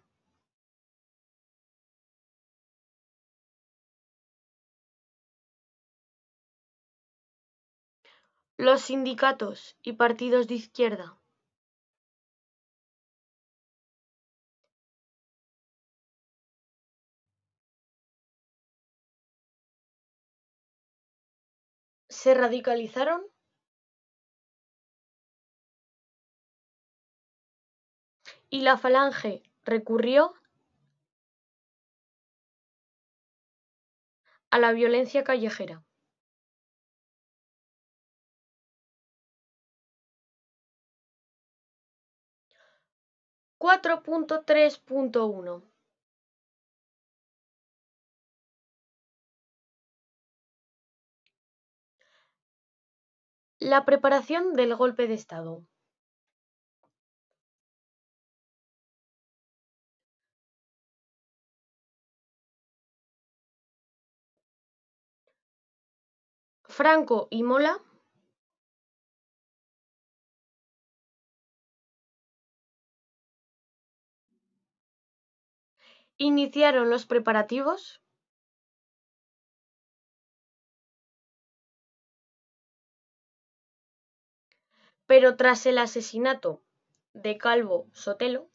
Los 8.57 8.81
sindicatos 8.81 9.77
y 9.81 9.93
partidos 9.93 10.47
de 10.47 10.55
izquierda 10.55 11.19
se 22.23 22.33
radicalizaron 22.33 23.21
y 28.49 28.61
la 28.61 28.77
Falange 28.77 29.43
recurrió 29.65 30.33
a 34.51 34.59
la 34.59 34.71
violencia 34.71 35.25
callejera. 35.25 35.83
Cuatro 43.57 44.01
punto 44.01 44.45
tres 44.45 44.77
punto 44.77 45.25
uno 45.25 45.72
La 53.63 53.85
preparación 53.85 54.55
del 54.55 54.75
golpe 54.75 55.07
de 55.07 55.13
Estado. 55.13 55.63
Franco 66.65 67.29
y 67.31 67.43
Mola 67.43 67.81
iniciaron 76.17 76.89
los 76.89 77.05
preparativos 77.05 78.02
Pero 85.05 85.35
tras 85.35 85.65
el 85.65 85.77
asesinato 85.77 86.61
de 87.13 87.37
Calvo 87.37 87.87
Sotelo, 87.93 88.49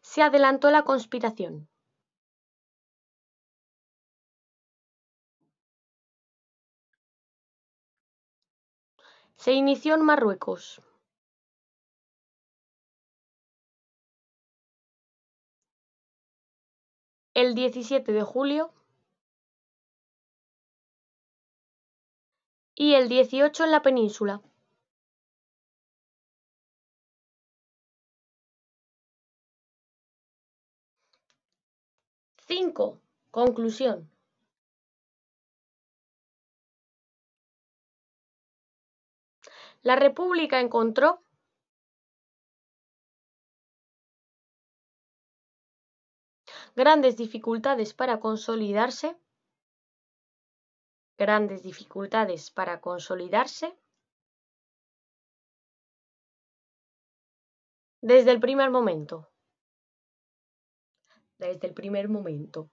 se 0.00 0.22
adelantó 0.22 0.70
la 0.70 0.82
conspiración. 0.82 1.68
Se 9.36 9.52
inició 9.52 9.94
en 9.94 10.02
Marruecos. 10.02 10.82
El 17.34 17.54
17 17.54 18.12
de 18.12 18.22
julio 18.22 18.72
y 22.74 22.94
el 22.94 23.08
18 23.08 23.64
en 23.64 23.70
la 23.70 23.80
península. 23.80 24.42
Cinco. 32.46 33.00
Conclusión. 33.30 34.10
La 39.82 39.96
República 39.96 40.60
encontró 40.60 41.22
grandes 46.74 47.16
dificultades 47.16 47.94
para 47.94 48.20
consolidarse, 48.20 49.16
grandes 51.18 51.62
dificultades 51.62 52.50
para 52.50 52.80
consolidarse 52.80 53.76
desde 58.00 58.30
el 58.32 58.40
primer 58.40 58.70
momento. 58.70 59.28
Desde 61.38 61.66
el 61.68 61.74
primer 61.74 62.08
momento. 62.08 62.70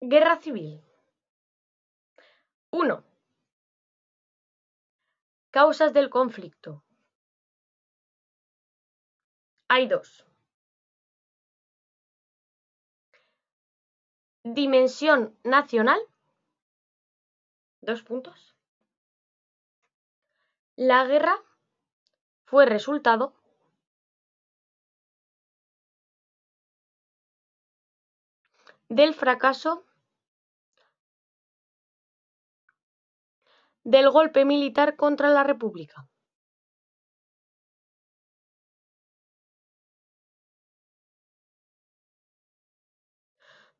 Guerra 0.00 0.40
civil. 0.40 0.80
1. 2.70 3.04
Causas 5.50 5.92
del 5.92 6.08
conflicto. 6.10 6.84
Hay 9.68 9.86
dos. 9.86 10.24
Dimensión 14.42 15.36
nacional. 15.44 16.00
Dos 17.82 18.02
puntos. 18.02 18.56
La 20.76 21.04
guerra 21.04 21.36
fue 22.46 22.64
resultado 22.64 23.34
del 28.88 29.12
fracaso 29.14 29.84
del 33.84 34.10
golpe 34.10 34.44
militar 34.44 34.96
contra 34.96 35.28
la 35.28 35.44
República. 35.44 36.08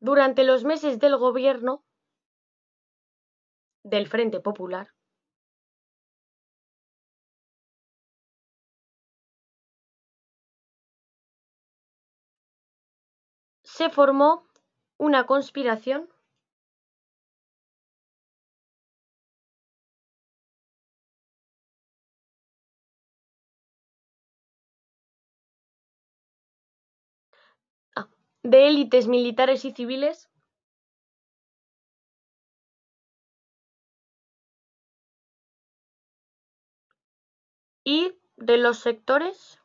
Durante 0.01 0.43
los 0.45 0.63
meses 0.63 0.99
del 0.99 1.17
gobierno 1.17 1.83
del 3.83 4.07
Frente 4.07 4.39
Popular, 4.39 4.93
se 13.63 13.89
formó 13.89 14.47
una 14.97 15.25
conspiración 15.25 16.09
de 28.49 28.67
élites 28.67 29.07
militares 29.07 29.63
y 29.63 29.71
civiles 29.71 30.27
y 37.83 38.13
de 38.37 38.57
los 38.57 38.79
sectores 38.79 39.59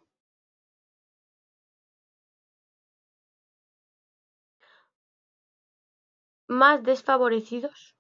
más 6.49 6.83
desfavorecidos 6.83 7.95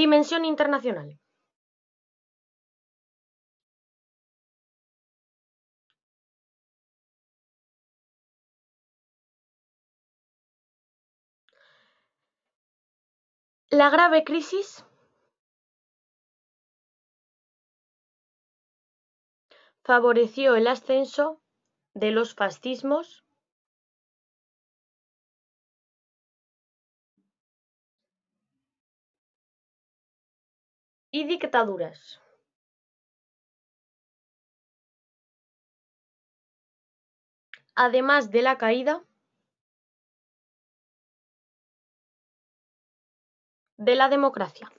Dimensión 0.00 0.46
internacional. 0.46 1.18
La 13.74 13.88
grave 13.88 14.22
crisis 14.22 14.84
favoreció 19.82 20.56
el 20.56 20.66
ascenso 20.66 21.40
de 21.94 22.10
los 22.10 22.34
fascismos 22.34 23.24
y 31.10 31.24
dictaduras. 31.24 32.20
Además 37.74 38.30
de 38.30 38.42
la 38.42 38.58
caída 38.58 39.02
de 43.84 43.96
la 43.96 44.08
democracia. 44.08 44.70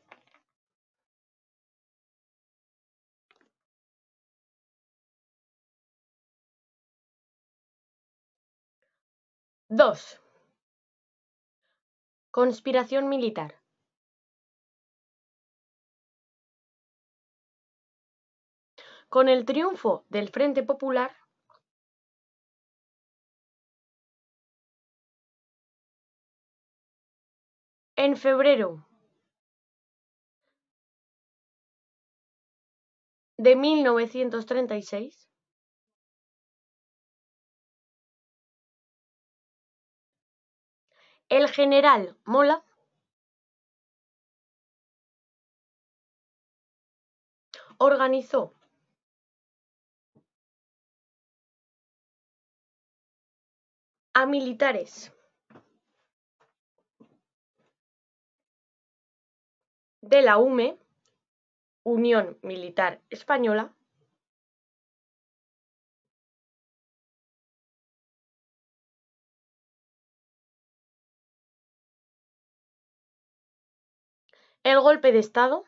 Dos. 9.67 10.21
Conspiración 12.31 13.09
militar. 13.09 13.59
Con 19.09 19.27
el 19.29 19.45
triunfo 19.45 20.05
del 20.09 20.29
Frente 20.29 20.63
Popular, 20.63 21.11
en 27.95 28.15
febrero 28.17 28.87
de 33.43 33.57
1936, 33.57 35.29
el 41.27 41.49
general 41.49 42.17
Mola 42.23 42.63
organizó 47.79 48.53
a 54.13 54.25
militares 54.25 55.11
de 60.01 60.21
la 60.21 60.37
UME 60.37 60.82
Unión 61.83 62.37
Militar 62.41 63.01
Española. 63.09 63.73
El 74.63 74.79
golpe 74.79 75.11
de 75.11 75.19
Estado. 75.19 75.65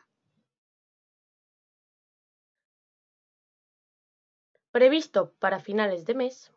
Previsto 4.70 5.32
para 5.38 5.60
finales 5.60 6.04
de 6.06 6.14
mes. 6.14 6.52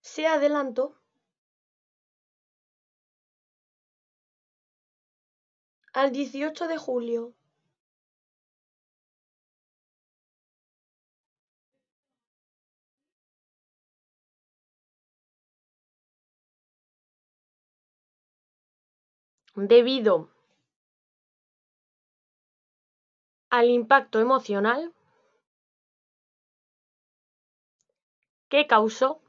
Se 0.00 0.26
adelantó 0.26 0.96
al 5.98 6.12
18 6.12 6.68
de 6.68 6.78
julio. 6.78 7.34
Debido 19.56 20.30
al 23.50 23.68
impacto 23.68 24.20
emocional 24.20 24.94
que 28.48 28.68
causó 28.68 29.20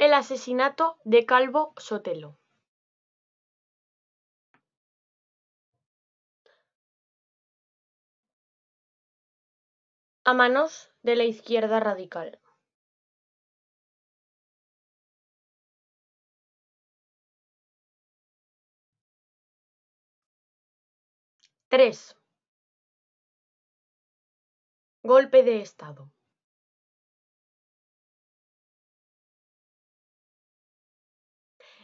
el 0.00 0.14
asesinato 0.14 0.96
de 1.04 1.26
Calvo 1.26 1.74
Sotelo. 1.76 2.38
a 10.24 10.32
manos 10.32 10.90
de 11.02 11.16
la 11.16 11.24
izquierda 11.24 11.80
radical. 11.80 12.40
Tres. 21.68 22.16
Golpe 25.02 25.42
de 25.42 25.60
Estado. 25.60 26.10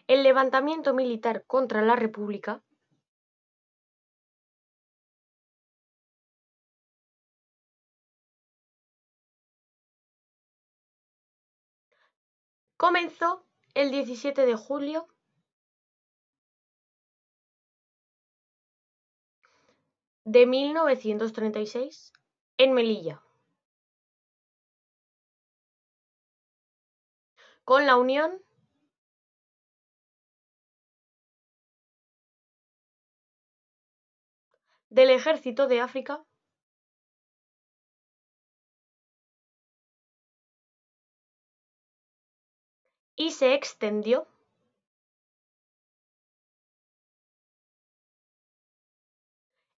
El 0.09 0.23
levantamiento 0.23 0.95
militar 0.95 1.45
contra 1.47 1.83
la 1.83 1.97
República 1.97 2.63
comenzó 12.77 13.45
el 13.75 13.91
17 13.91 14.47
de 14.47 14.55
julio 14.55 15.09
de 20.25 20.47
1936 20.47 22.13
en 22.59 22.73
Melilla, 22.75 23.23
con 27.65 27.87
la 27.87 27.97
unión 27.97 28.46
del 34.97 35.11
Ejército 35.11 35.67
de 35.69 35.83
África 35.83 36.25
y 43.15 43.31
se 43.33 43.53
extendió 43.53 44.27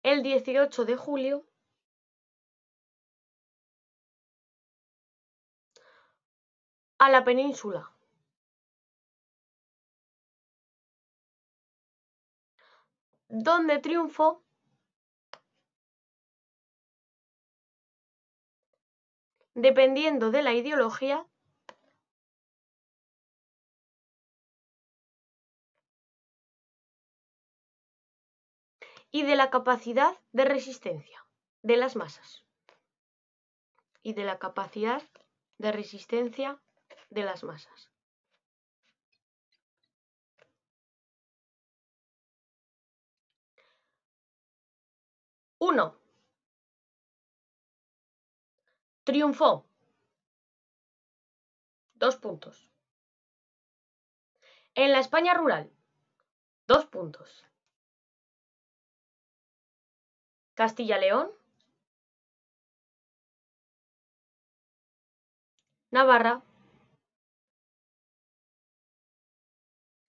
el 0.04 0.22
18 0.22 0.84
de 0.84 0.96
julio 0.96 1.44
a 6.98 7.10
la 7.10 7.24
península. 7.24 7.90
donde 13.30 13.78
triunfó 13.78 14.42
dependiendo 19.58 20.30
de 20.30 20.42
la 20.42 20.52
ideología 20.54 21.26
y 29.10 29.24
de 29.24 29.34
la 29.34 29.50
capacidad 29.50 30.16
de 30.30 30.44
resistencia 30.44 31.26
de 31.62 31.76
las 31.76 31.96
masas 31.96 32.44
y 34.02 34.12
de 34.12 34.24
la 34.24 34.38
capacidad 34.38 35.02
de 35.58 35.72
resistencia 35.72 36.60
de 37.10 37.24
las 37.24 37.42
masas. 37.42 37.90
Uno. 45.58 46.07
Triunfó. 49.08 49.66
Dos 51.94 52.16
puntos. 52.16 52.70
En 54.74 54.92
la 54.92 54.98
España 54.98 55.32
rural. 55.32 55.72
Dos 56.66 56.84
puntos. 56.84 57.46
Castilla-León, 60.52 61.32
Navarra, 65.90 66.42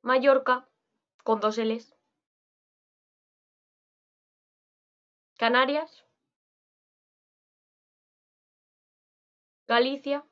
Mallorca, 0.02 0.68
con 1.24 1.40
dos 1.40 1.58
L's, 1.58 1.96
Canarias, 5.38 6.09
Galicia, 9.70 10.26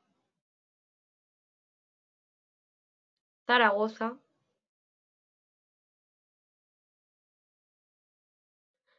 Zaragoza, 3.46 4.18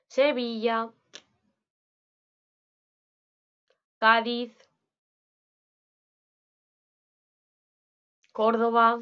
Sevilla, 0.08 0.94
Cádiz, 4.00 4.58
Córdoba. 8.32 9.02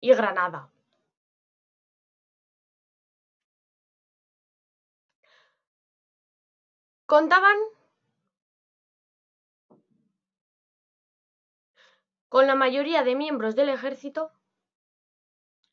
Y 0.00 0.14
Granada. 0.14 0.70
Contaban 7.06 7.77
con 12.28 12.46
la 12.46 12.54
mayoría 12.54 13.04
de 13.04 13.14
miembros 13.14 13.56
del 13.56 13.70
ejército, 13.70 14.32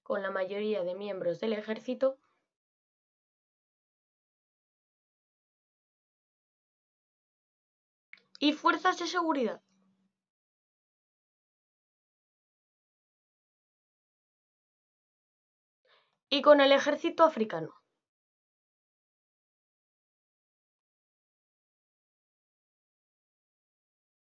con 0.04 0.22
la 0.22 0.32
mayoría 0.32 0.84
de 0.84 0.96
miembros 0.96 1.40
del 1.40 1.54
ejército 1.54 2.18
y 8.40 8.54
fuerzas 8.54 8.98
de 9.00 9.08
seguridad. 9.08 9.62
Y 16.30 16.42
con 16.44 16.62
el 16.62 16.72
ejército 16.72 17.24
africano. 17.24 17.74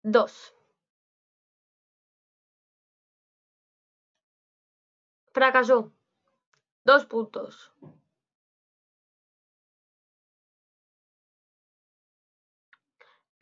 Dos. 0.03 0.53
Fracasó. 5.34 5.91
Dos 6.86 7.05
puntos. 7.05 7.73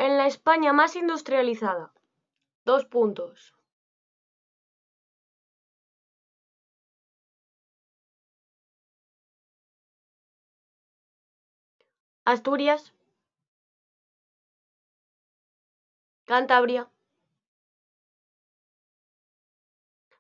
en 0.06 0.18
la 0.18 0.26
España 0.26 0.74
más 0.74 0.96
industrializada. 0.96 1.94
Dos 2.66 2.86
puntos. 2.86 3.54
Asturias, 12.26 12.94
Cantabria, 16.26 16.90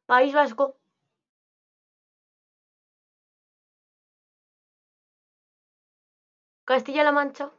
País 0.06 0.34
Vasco, 0.34 0.78
Castilla-La 6.72 7.12
Mancha, 7.12 7.52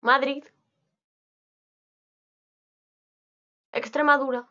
Madrid, 0.00 0.44
Extremadura 3.72 4.48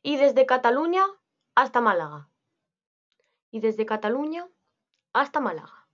y 0.00 0.16
desde 0.16 0.46
Cataluña 0.46 1.04
hasta 1.56 1.80
Málaga. 1.80 2.30
Y 3.50 3.58
desde 3.58 3.84
Cataluña 3.84 4.48
hasta 5.12 5.40
Málaga. 5.40 5.88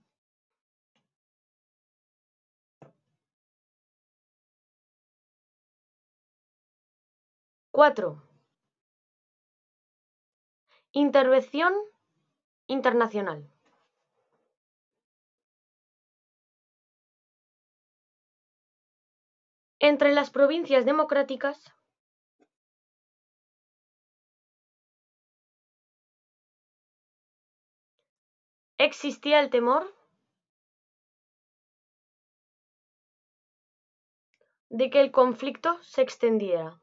Cuatro. 7.70 8.25
Intervención 11.04 11.74
internacional. 12.68 13.46
Entre 19.78 20.14
las 20.14 20.30
provincias 20.30 20.86
democráticas 20.86 21.70
existía 28.78 29.40
el 29.40 29.50
temor 29.50 29.94
de 34.70 34.88
que 34.88 35.02
el 35.02 35.12
conflicto 35.12 35.78
se 35.82 36.00
extendiera. 36.00 36.80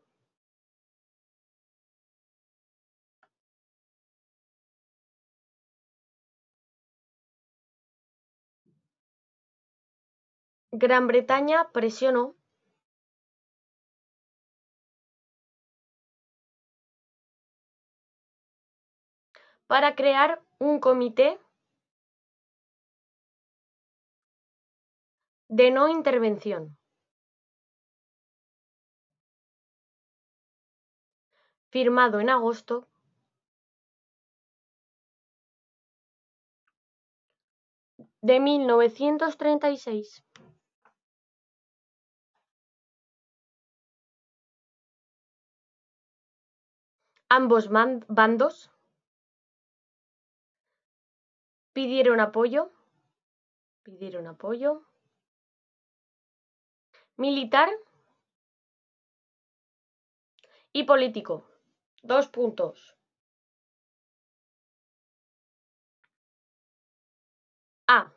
Gran 10.76 11.06
Bretaña 11.06 11.70
presionó 11.72 12.36
para 19.68 19.94
crear 19.94 20.42
un 20.58 20.80
comité 20.80 21.40
de 25.48 25.70
no 25.70 25.90
intervención. 25.90 26.76
Firmado 31.70 32.20
en 32.20 32.32
agosto 32.32 32.88
de 38.22 38.40
1936. 38.40 40.24
Ambos 47.40 47.68
bandos 47.70 48.70
pidieron 51.74 52.20
apoyo, 52.20 52.72
pidieron 53.82 54.28
apoyo 54.28 54.84
militar 57.18 57.70
y 60.74 60.84
político. 60.84 61.50
Dos 62.04 62.28
puntos. 62.28 62.96
A. 67.88 68.14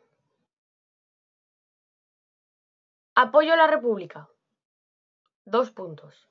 Apoyo 3.15 3.53
a 3.53 3.57
la 3.57 3.65
República. 3.65 4.29
Dos 5.43 5.71
puntos. 5.71 6.29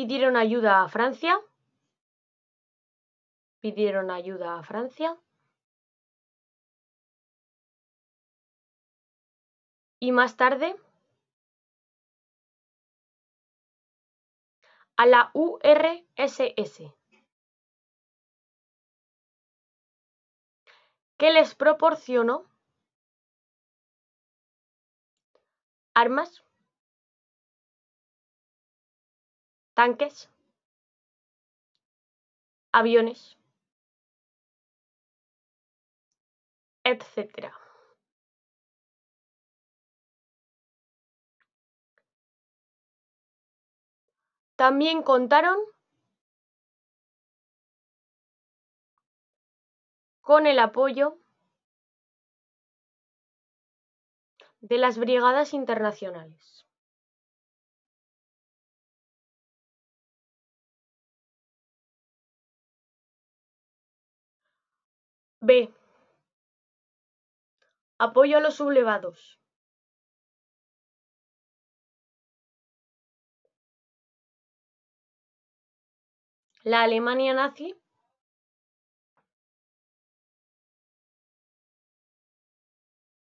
Pidieron 0.00 0.34
ayuda 0.38 0.82
a 0.82 0.88
Francia. 0.88 1.38
Pidieron 3.60 4.10
ayuda 4.10 4.58
a 4.58 4.62
Francia. 4.62 5.14
Y 9.98 10.12
más 10.12 10.38
tarde 10.38 10.74
a 14.96 15.04
la 15.04 15.30
URSS, 15.34 16.94
que 21.18 21.30
les 21.30 21.54
proporcionó 21.54 22.46
armas, 25.92 26.42
tanques, 29.80 30.28
aviones, 32.70 33.38
etc. 36.84 37.50
También 44.56 45.02
contaron 45.02 45.56
con 50.20 50.46
el 50.46 50.58
apoyo 50.58 51.18
de 54.60 54.76
las 54.76 54.98
brigadas 54.98 55.54
internacionales. 55.54 56.59
B. 65.42 65.72
Apoyo 67.98 68.36
a 68.36 68.40
los 68.40 68.56
sublevados. 68.56 69.40
La 76.62 76.82
Alemania 76.82 77.32
nazi 77.32 77.74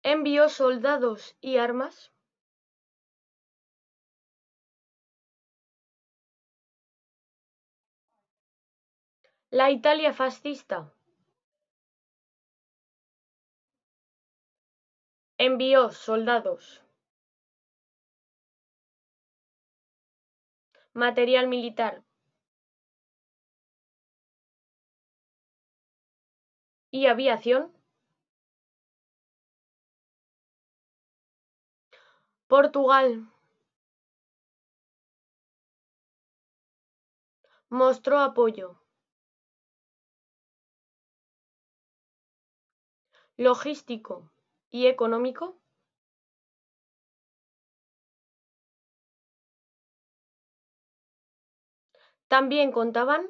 envió 0.02 0.50
soldados 0.50 1.36
y 1.40 1.56
armas 1.56 2.12
La 9.50 9.70
Italia 9.70 10.12
fascista 10.12 10.92
envió 15.46 15.90
soldados, 15.90 16.82
material 20.94 21.48
militar. 21.48 22.02
Y 26.90 27.06
aviación. 27.06 27.72
Portugal. 32.46 33.28
Mostró 37.68 38.20
apoyo. 38.20 38.78
Logístico 43.36 44.33
y 44.74 44.88
económico 44.88 45.56
también 52.26 52.72
contaban 52.72 53.24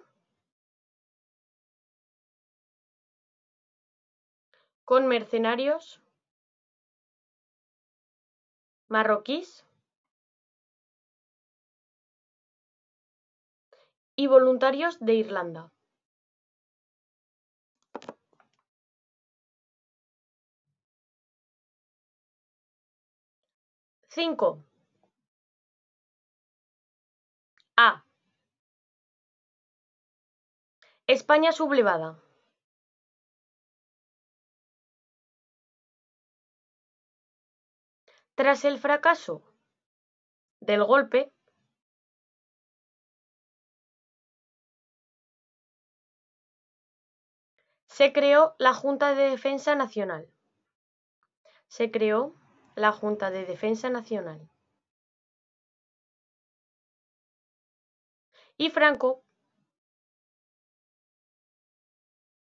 con 4.86 5.06
mercenarios 5.06 6.00
marroquíes 8.88 9.66
y 14.16 14.28
voluntarios 14.28 14.98
de 14.98 15.12
Irlanda. 15.12 15.73
Cinco. 24.14 24.64
A. 27.76 28.04
España 31.08 31.50
sublevada. 31.50 32.22
Tras 38.36 38.64
el 38.64 38.78
fracaso 38.78 39.42
del 40.60 40.84
golpe, 40.84 41.32
se 47.88 48.12
creó 48.12 48.54
la 48.60 48.74
Junta 48.74 49.16
de 49.16 49.30
Defensa 49.30 49.74
Nacional. 49.74 50.30
Se 51.66 51.90
creó 51.90 52.43
la 52.74 52.92
Junta 52.92 53.30
de 53.30 53.44
Defensa 53.44 53.90
Nacional. 53.90 54.50
Y 58.56 58.70
Franco 58.70 59.24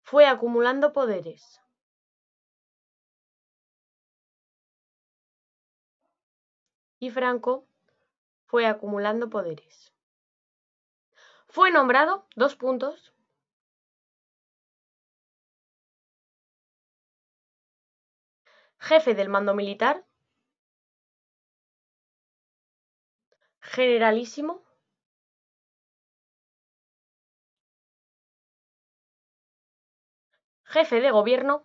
fue 0.03 0.27
acumulando 0.27 0.93
poderes. 0.93 1.61
Y 6.99 7.11
Franco 7.11 7.67
fue 8.47 8.67
acumulando 8.67 9.29
poderes. 9.29 9.93
Fue 11.49 11.71
nombrado, 11.71 12.27
dos 12.35 12.57
puntos, 12.57 13.15
jefe 18.79 19.15
del 19.15 19.29
mando 19.29 19.55
militar, 19.55 20.05
generalísimo, 23.75 24.63
jefe 30.63 31.01
de 31.01 31.11
gobierno 31.11 31.65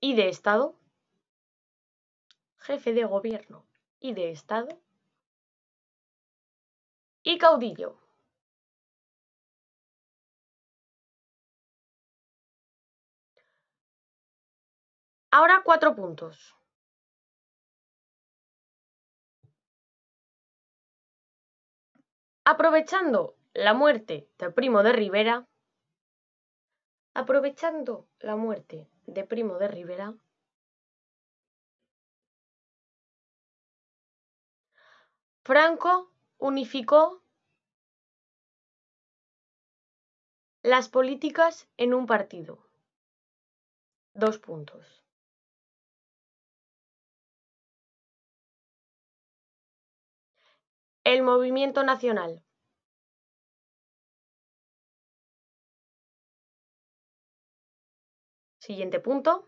y 0.00 0.14
de 0.16 0.28
Estado, 0.28 0.74
jefe 2.58 2.92
de 2.92 3.04
gobierno 3.04 3.64
y 4.00 4.12
de 4.12 4.30
Estado, 4.30 4.78
y 7.22 7.38
caudillo. 7.38 7.96
Ahora 15.30 15.62
cuatro 15.64 15.94
puntos. 15.94 16.54
Aprovechando 22.46 23.36
la 23.54 23.72
muerte 23.72 24.28
de 24.38 24.50
Primo 24.50 24.82
de 24.82 24.92
Rivera, 24.92 25.48
aprovechando 27.14 28.06
la 28.18 28.36
muerte 28.36 28.90
de 29.06 29.24
Primo 29.24 29.58
de 29.58 29.68
Rivera, 29.68 30.14
Franco 35.42 36.12
unificó 36.38 37.22
las 40.62 40.90
políticas 40.90 41.68
en 41.78 41.94
un 41.94 42.06
partido. 42.06 42.66
Dos 44.12 44.38
puntos. 44.38 45.03
El 51.04 51.22
movimiento 51.22 51.84
nacional. 51.84 52.42
Siguiente 58.58 58.98
punto. 59.00 59.46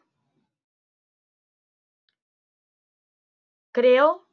Creó 3.72 4.26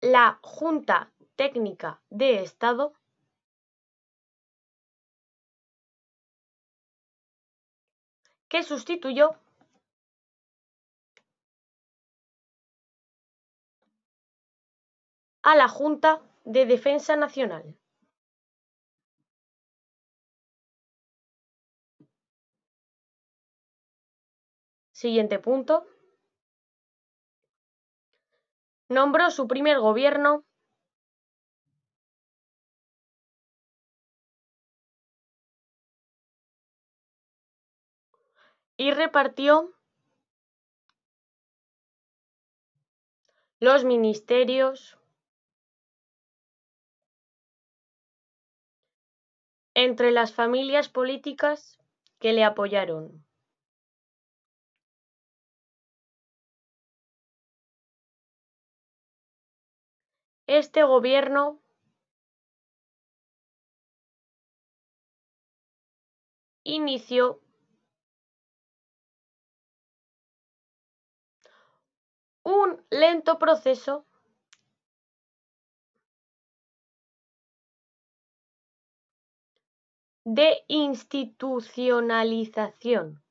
la 0.00 0.38
Junta 0.42 1.12
Técnica 1.34 2.00
de 2.10 2.42
Estado 2.42 2.94
que 8.48 8.62
sustituyó 8.62 9.34
a 15.44 15.54
la 15.54 15.68
Junta 15.68 16.22
de 16.46 16.64
Defensa 16.64 17.16
Nacional. 17.16 17.76
Siguiente 24.92 25.38
punto. 25.38 25.86
Nombró 28.88 29.30
su 29.30 29.46
primer 29.46 29.80
gobierno 29.80 30.44
y 38.78 38.92
repartió 38.92 39.74
los 43.60 43.84
ministerios 43.84 44.96
entre 49.74 50.12
las 50.12 50.32
familias 50.32 50.88
políticas 50.88 51.78
que 52.20 52.32
le 52.32 52.44
apoyaron. 52.44 53.24
Este 60.46 60.82
gobierno 60.84 61.60
inició 66.64 67.40
un 72.42 72.84
lento 72.90 73.38
proceso 73.38 74.06
de 80.24 80.64
institucionalización, 80.68 83.22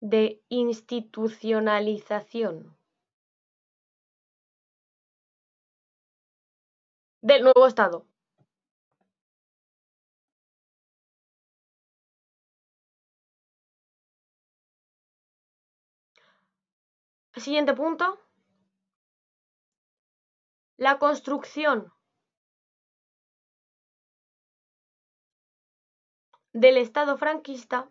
de 0.00 0.42
institucionalización 0.48 2.78
del 7.20 7.42
nuevo 7.42 7.66
Estado. 7.66 8.06
Siguiente 17.36 17.74
punto. 17.74 18.18
La 20.76 20.98
construcción 20.98 21.92
del 26.52 26.76
Estado 26.76 27.16
franquista 27.18 27.90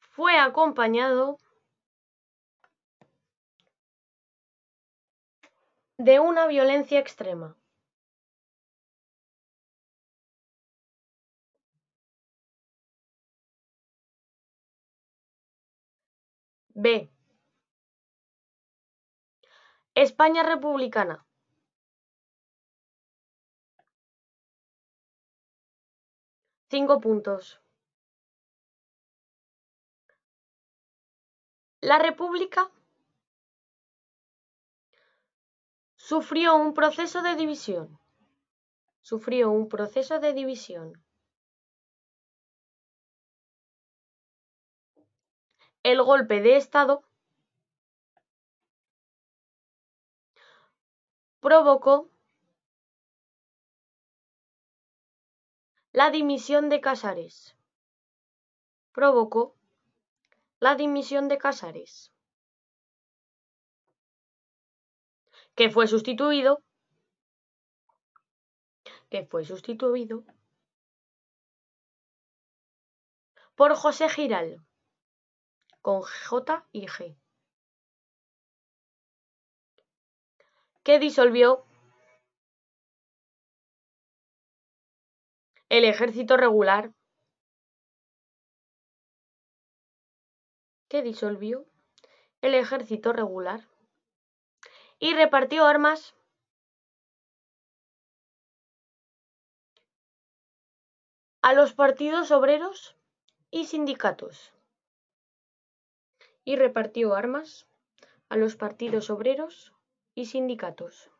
fue 0.00 0.36
acompañado 0.38 1.38
de 5.98 6.18
una 6.20 6.46
violencia 6.46 6.98
extrema. 6.98 7.56
B. 16.74 17.10
España 19.94 20.42
republicana. 20.44 21.27
Cinco 26.70 27.00
puntos. 27.00 27.62
La 31.80 31.98
República 31.98 32.70
sufrió 35.96 36.56
un 36.56 36.74
proceso 36.74 37.22
de 37.22 37.36
división. 37.36 37.98
Sufrió 39.00 39.50
un 39.50 39.68
proceso 39.68 40.18
de 40.20 40.34
división. 40.34 41.02
El 45.82 46.02
golpe 46.02 46.42
de 46.42 46.58
Estado 46.58 47.02
provocó 51.40 52.10
la 55.92 56.10
dimisión 56.10 56.68
de 56.68 56.80
Casares. 56.80 57.56
Provocó 58.92 59.56
la 60.60 60.74
dimisión 60.74 61.28
de 61.28 61.38
Casares, 61.38 62.12
que 65.54 65.70
fue 65.70 65.86
sustituido 65.86 66.62
que 69.08 69.24
fue 69.24 69.44
sustituido 69.44 70.24
por 73.54 73.74
José 73.74 74.08
Giral, 74.10 74.62
con 75.80 76.02
J 76.02 76.66
y 76.72 76.86
G, 76.86 77.16
que 80.82 80.98
disolvió 80.98 81.67
el 85.68 85.84
ejército 85.84 86.36
regular. 86.36 86.92
Que 90.88 91.02
disolvió 91.02 91.66
el 92.40 92.54
ejército 92.54 93.12
regular. 93.12 93.68
Y 94.98 95.14
repartió 95.14 95.66
armas. 95.66 96.14
A 101.42 101.52
los 101.52 101.72
partidos 101.72 102.30
obreros 102.30 102.96
y 103.50 103.66
sindicatos. 103.66 104.52
Y 106.44 106.56
repartió 106.56 107.14
armas 107.14 107.66
a 108.28 108.36
los 108.36 108.56
partidos 108.56 109.10
obreros 109.10 109.72
y 110.14 110.26
sindicatos. 110.26 111.10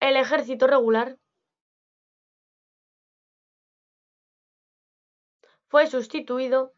El 0.00 0.16
ejército 0.16 0.66
regular 0.66 1.18
fue 5.68 5.86
sustituido 5.86 6.72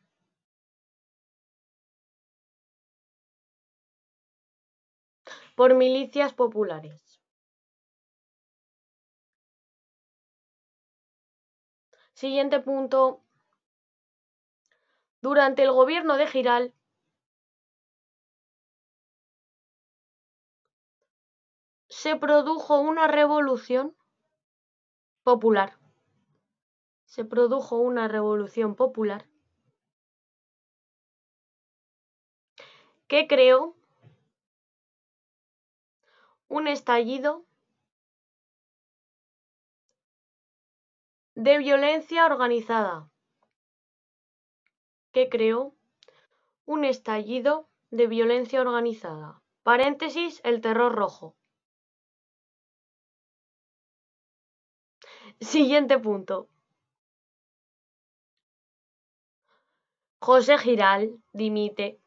por 5.55 5.75
milicias 5.75 6.33
populares. 6.33 7.21
Siguiente 12.15 12.61
punto. 12.61 13.23
Durante 15.23 15.63
el 15.63 15.73
gobierno 15.73 16.17
de 16.17 16.27
Giral, 16.27 16.75
se 22.01 22.17
produjo 22.17 22.81
una 22.81 23.09
revolución 23.09 23.95
popular. 25.23 25.79
Se 27.05 27.27
produjo 27.27 27.77
una 27.77 28.09
revolución 28.09 28.75
popular 28.75 29.29
que 33.07 33.27
creó 33.27 33.77
un 36.49 36.69
estallido 36.69 37.45
de 41.35 41.59
violencia 41.59 42.25
organizada 42.25 43.11
que 45.13 45.29
creó 45.29 45.75
un 46.65 46.87
estallido 46.87 47.69
de 47.91 48.07
violencia 48.07 48.63
organizada. 48.63 49.43
Paréntesis, 49.65 50.41
el 50.45 50.63
terror 50.63 50.95
rojo. 50.95 51.37
Siguiente 55.41 55.99
punto. 55.99 56.49
José 60.21 60.59
Giral 60.59 61.19
dimite. 61.33 61.99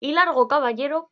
Y 0.00 0.12
Largo 0.12 0.48
Caballero 0.48 1.10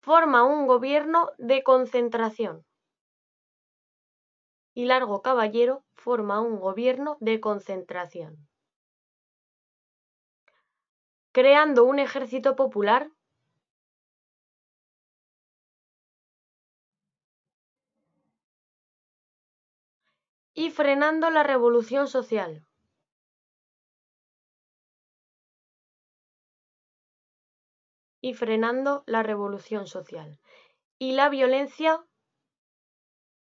forma 0.00 0.44
un 0.44 0.66
gobierno 0.66 1.30
de 1.38 1.62
concentración. 1.62 2.64
Y 4.74 4.86
Largo 4.86 5.22
Caballero 5.22 5.84
forma 5.94 6.40
un 6.40 6.58
gobierno 6.58 7.16
de 7.20 7.40
concentración, 7.40 8.45
creando 11.36 11.84
un 11.84 11.98
ejército 11.98 12.56
popular 12.56 13.10
y 20.54 20.70
frenando 20.70 21.28
la 21.28 21.42
revolución 21.42 22.08
social. 22.08 22.66
y 28.22 28.32
frenando 28.32 29.04
la 29.06 29.22
revolución 29.22 29.86
social. 29.86 30.40
Y 30.98 31.12
la 31.12 31.28
violencia 31.28 32.02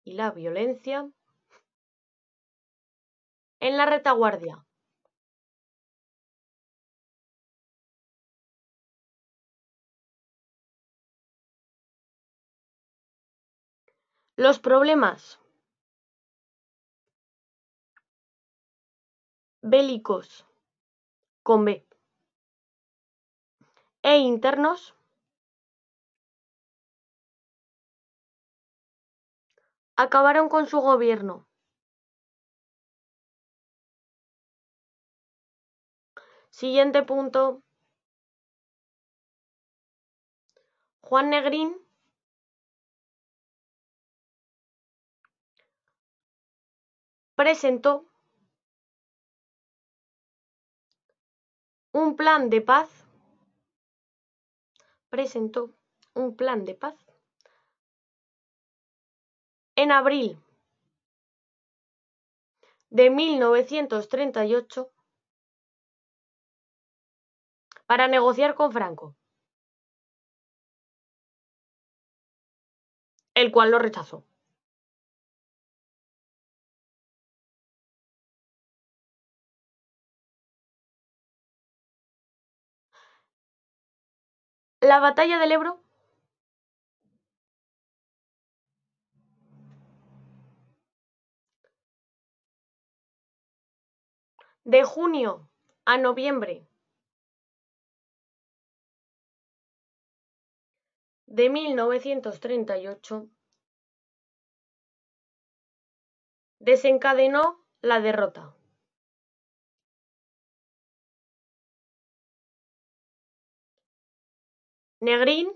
y 0.05 0.15
la 0.15 0.33
violencia 0.33 1.09
en 3.61 3.77
la 3.79 3.87
retaguardia. 3.87 4.66
Los 14.39 14.59
problemas. 14.59 15.41
Bélicos. 19.63 20.47
Con 21.43 21.65
B. 21.65 21.87
E 24.03 24.19
internos. 24.19 24.95
Acabaron 29.97 30.51
con 30.51 30.67
su 30.67 30.81
gobierno. 30.81 31.49
Siguiente 36.51 37.03
punto. 37.03 37.63
Juan 41.01 41.31
Negrín 41.31 41.86
presentó 47.37 48.07
un 51.93 52.17
plan 52.17 52.51
de 52.51 52.63
paz 52.63 52.89
presentó 55.11 55.71
un 56.15 56.35
plan 56.35 56.65
de 56.65 56.75
paz 56.75 56.97
en 59.77 59.93
abril 59.93 60.39
de 62.89 63.11
1938 63.11 64.91
para 67.87 68.09
negociar 68.09 68.55
con 68.55 68.73
Franco, 68.73 69.15
el 73.35 73.53
cual 73.53 73.71
lo 73.71 73.79
rechazó. 73.79 74.25
La 84.87 85.01
batalla 85.01 85.39
del 85.39 85.51
Ebro 85.51 85.83
de 94.63 94.85
junio 94.85 95.51
a 95.85 95.99
noviembre. 95.99 96.69
De 101.27 101.51
1938 101.51 103.29
desencadenó 106.61 107.65
la 107.81 108.01
derrota. 108.01 108.56
Negrín 115.09 115.47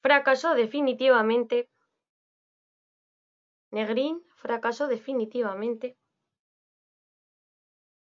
fracasó 0.00 0.54
definitivamente. 0.54 1.68
Negrín 3.72 4.22
fracasó 4.36 4.86
definitivamente 4.86 5.96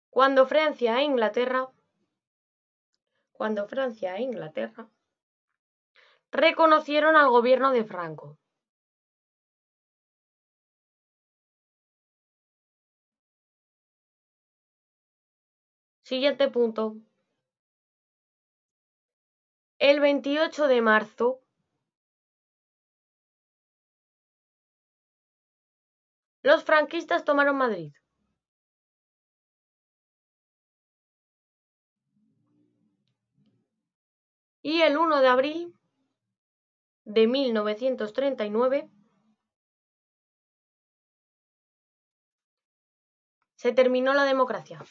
cuando 0.09 0.47
Francia 0.47 0.99
e 0.99 1.05
Inglaterra 1.05 1.69
cuando 3.33 3.69
Francia 3.69 4.17
e 4.17 4.23
Inglaterra 4.23 4.89
reconocieron 6.31 7.17
al 7.17 7.29
gobierno 7.29 7.71
de 7.71 7.85
Franco. 7.85 8.39
Siguiente 16.11 16.51
punto. 16.51 16.97
El 19.79 20.01
28 20.01 20.67
de 20.67 20.83
marzo 20.83 21.41
los 26.43 26.65
franquistas 26.65 27.25
tomaron 27.25 27.59
Madrid. 27.59 27.93
Y 34.63 34.81
el 34.81 34.97
1 34.97 35.21
de 35.21 35.29
abril 35.29 35.79
de 37.05 37.29
1939 37.29 38.91
se 43.55 43.73
terminó 43.73 44.13
la 44.13 44.25
democracia. 44.25 44.85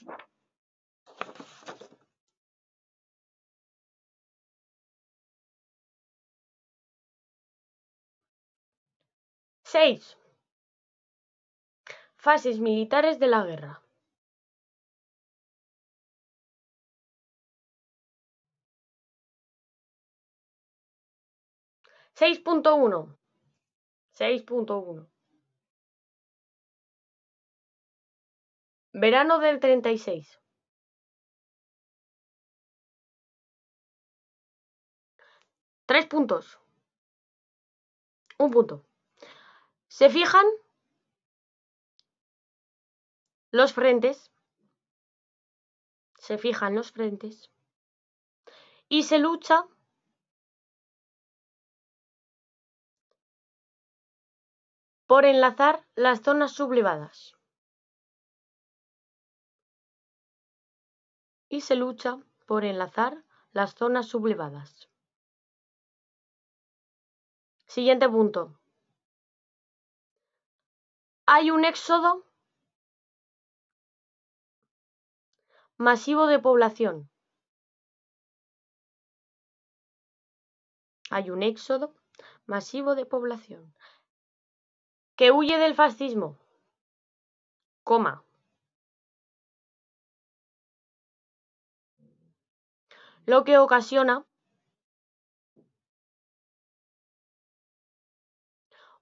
Seis. 9.72 10.18
Fases 12.18 12.60
militares 12.60 13.20
de 13.20 13.28
la 13.28 13.44
guerra. 13.46 13.84
Seis 22.16 22.40
punto 22.40 22.76
uno. 22.76 23.16
Seis 24.12 24.42
punto 24.42 24.80
uno. 24.80 25.08
Verano 28.94 29.38
del 29.40 29.60
treinta 29.60 29.92
y 29.92 30.00
seis. 30.00 30.40
Tres 35.86 36.08
puntos. 36.08 36.60
Un 38.40 38.52
punto. 38.52 38.89
Se 39.90 40.08
fijan 40.10 40.46
los 43.52 43.74
frentes, 43.74 44.32
se 46.20 46.38
fijan 46.38 46.76
los 46.76 46.92
frentes 46.92 47.52
y 48.88 49.04
se 49.04 49.18
lucha 49.18 49.66
por 55.08 55.26
enlazar 55.26 55.88
las 55.96 56.22
zonas 56.22 56.52
sublevadas. 56.52 57.36
Y 61.50 61.62
se 61.62 61.76
lucha 61.76 62.20
por 62.46 62.64
enlazar 62.64 63.26
las 63.54 63.74
zonas 63.74 64.08
sublevadas. 64.08 64.88
Siguiente 67.66 68.08
punto 68.08 68.59
hay 71.32 71.52
un 71.52 71.64
éxodo 71.64 72.26
masivo 75.78 76.26
de 76.26 76.40
población. 76.40 77.08
Hay 81.12 81.30
un 81.30 81.44
éxodo 81.44 81.94
masivo 82.48 82.96
de 82.96 83.06
población 83.06 83.76
que 85.16 85.30
huye 85.32 85.60
del 85.60 85.76
fascismo. 85.76 86.40
Lo 93.28 93.44
que 93.44 93.60
ocasiona 93.60 94.26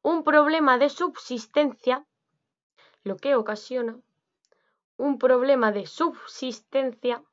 un 0.01 0.25
problema 0.25 0.77
de 0.77 0.89
subsistencia 0.89 2.05
lo 3.07 3.17
que 3.17 3.35
ocasiona 3.35 3.99
un 4.97 5.17
problema 5.17 5.71
de 5.71 5.85
subsistencia 5.85 7.23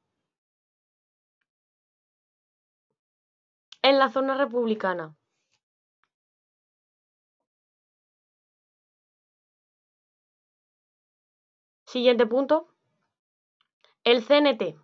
en 3.82 3.98
la 3.98 4.08
zona 4.08 4.36
republicana. 4.36 5.14
Siguiente 11.86 12.26
punto. 12.26 12.68
El 14.04 14.24
CNT 14.26 14.76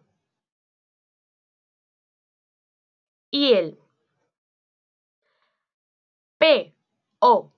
y 3.30 3.52
el 3.52 3.78
P-O-U-M 6.38 7.50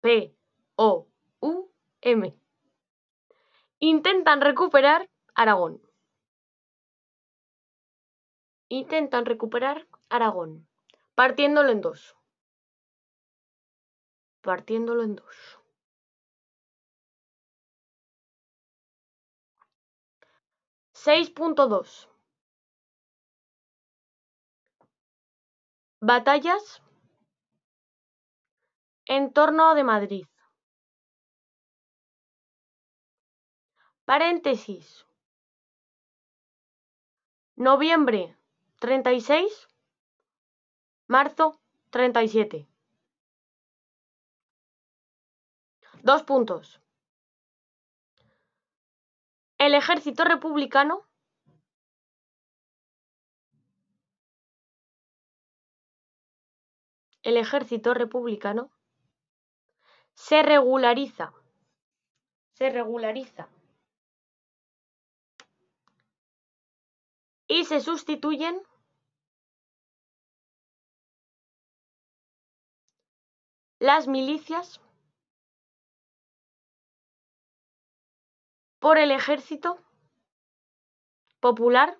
P-O-U-M. 0.00 1.10
Intentan 3.78 4.40
recuperar 4.40 5.10
Aragón. 5.34 5.82
Intentan 8.68 9.26
recuperar 9.26 9.86
Aragón, 10.08 10.66
partiéndolo 11.14 11.70
en 11.70 11.80
dos. 11.80 12.16
Partiéndolo 14.42 15.02
en 15.02 15.16
dos. 15.16 15.58
Seis 20.92 21.30
punto 21.30 21.66
dos. 21.66 22.08
Batallas 26.00 26.82
Entorno 29.12 29.74
de 29.74 29.82
Madrid. 29.82 30.26
Paréntesis. 34.04 35.04
Noviembre 37.56 38.36
36. 38.78 39.66
Marzo 41.08 41.60
37. 41.90 42.68
Dos 46.04 46.22
puntos. 46.22 46.80
El 49.58 49.74
ejército 49.74 50.22
republicano 50.22 51.04
el 57.24 57.36
ejército 57.36 57.92
republicano 57.92 58.70
se 60.20 60.42
regulariza. 60.42 61.32
Se 62.52 62.68
regulariza. 62.68 63.48
Y 67.48 67.64
se 67.64 67.80
sustituyen 67.80 68.62
las 73.78 74.08
milicias 74.08 74.78
por 78.78 78.98
el 78.98 79.12
ejército 79.12 79.78
popular 81.40 81.98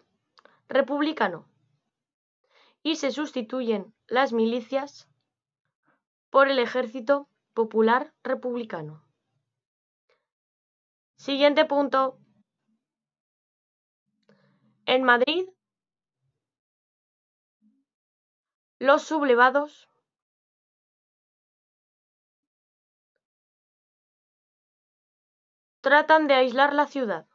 republicano 0.69 1.49
y 2.83 2.97
se 2.97 3.13
sustituyen 3.13 3.95
las 4.09 4.35
milicias 4.35 5.09
por 6.29 6.49
el 6.49 6.59
ejército 6.59 7.30
Popular 7.53 8.15
Republicano. 8.23 9.05
Siguiente 11.17 11.65
punto. 11.65 12.19
En 14.87 15.05
Madrid, 15.05 15.49
los 18.79 19.03
sublevados 19.03 19.89
tratan 25.81 26.27
de 26.27 26.35
aislar 26.35 26.73
la 26.73 26.87
ciudad. 26.87 27.27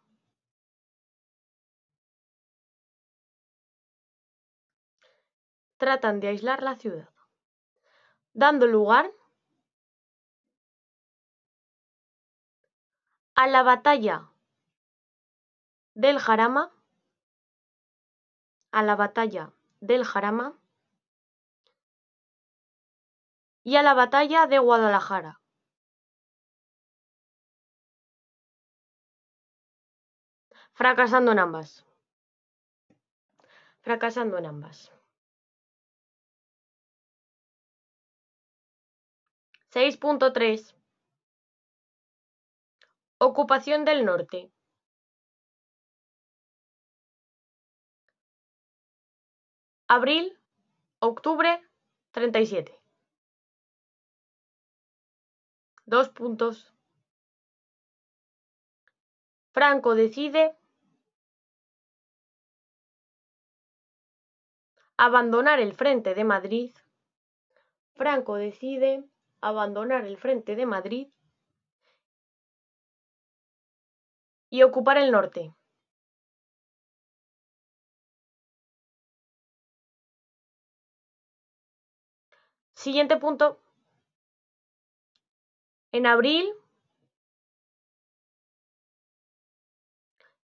Tratan 5.78 6.20
de 6.20 6.30
aislar 6.30 6.63
la 6.63 6.76
ciudad, 6.76 7.09
dando 8.34 8.66
lugar 8.66 9.11
a 13.36 13.48
la 13.48 13.64
batalla 13.64 14.30
del 15.94 16.20
Jarama, 16.20 16.72
a 18.72 18.84
la 18.84 18.96
batalla 18.96 19.52
del 19.82 20.06
Jarama 20.06 20.58
y 23.64 23.76
a 23.76 23.84
la 23.84 23.94
batalla 23.94 24.48
de 24.48 24.60
Guadalajara. 24.60 25.42
Fracasando 30.74 31.32
en 31.32 31.40
ambas. 31.40 31.86
Fracasando 33.82 34.38
en 34.38 34.46
ambas. 34.46 34.92
6.3 39.72 40.74
Ocupación 43.28 43.86
del 43.86 44.05
norte. 44.05 44.51
Abril, 49.88 50.38
octubre, 50.99 51.59
37. 52.11 52.80
Dos 55.88 56.09
puntos. 56.09 56.71
Franco 59.53 59.95
decide 59.95 60.55
abandonar 64.97 65.59
el 65.59 65.73
frente 65.73 66.13
de 66.13 66.23
Madrid. 66.26 66.76
Franco 67.95 68.36
decide 68.36 69.03
abandonar 69.41 70.05
el 70.05 70.17
frente 70.17 70.55
de 70.55 70.67
Madrid 70.67 71.07
y 74.50 74.64
ocupar 74.64 74.98
el 74.98 75.12
norte. 75.12 75.54
Siguiente 82.74 83.18
punto. 83.18 83.60
En 85.91 86.06
abril 86.06 86.54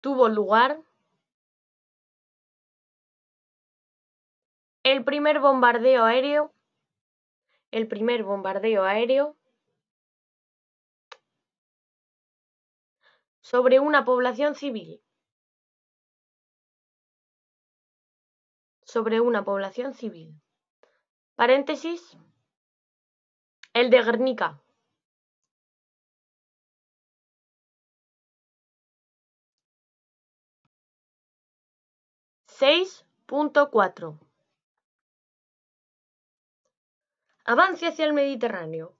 tuvo 0.01 0.28
lugar 0.28 0.80
el 4.82 5.05
primer 5.05 5.40
bombardeo 5.40 6.05
aéreo 6.05 6.53
el 7.70 7.88
primer 7.88 8.24
bombardeo 8.24 8.84
aéreo 8.84 9.36
sobre 13.51 13.80
una 13.80 14.05
población 14.05 14.55
civil. 14.55 15.03
Sobre 18.84 19.22
una 19.22 19.42
población 19.42 19.94
civil. 19.94 20.38
Paréntesis. 21.34 22.18
El 23.72 23.88
de 23.88 24.03
Guernica. 24.03 24.61
Seis 32.49 33.07
punto 33.24 33.70
cuatro. 33.70 34.18
Avance 37.46 37.86
hacia 37.86 38.05
el 38.05 38.12
Mediterráneo. 38.12 38.97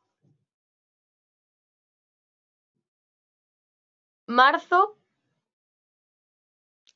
Marzo, 4.29 4.99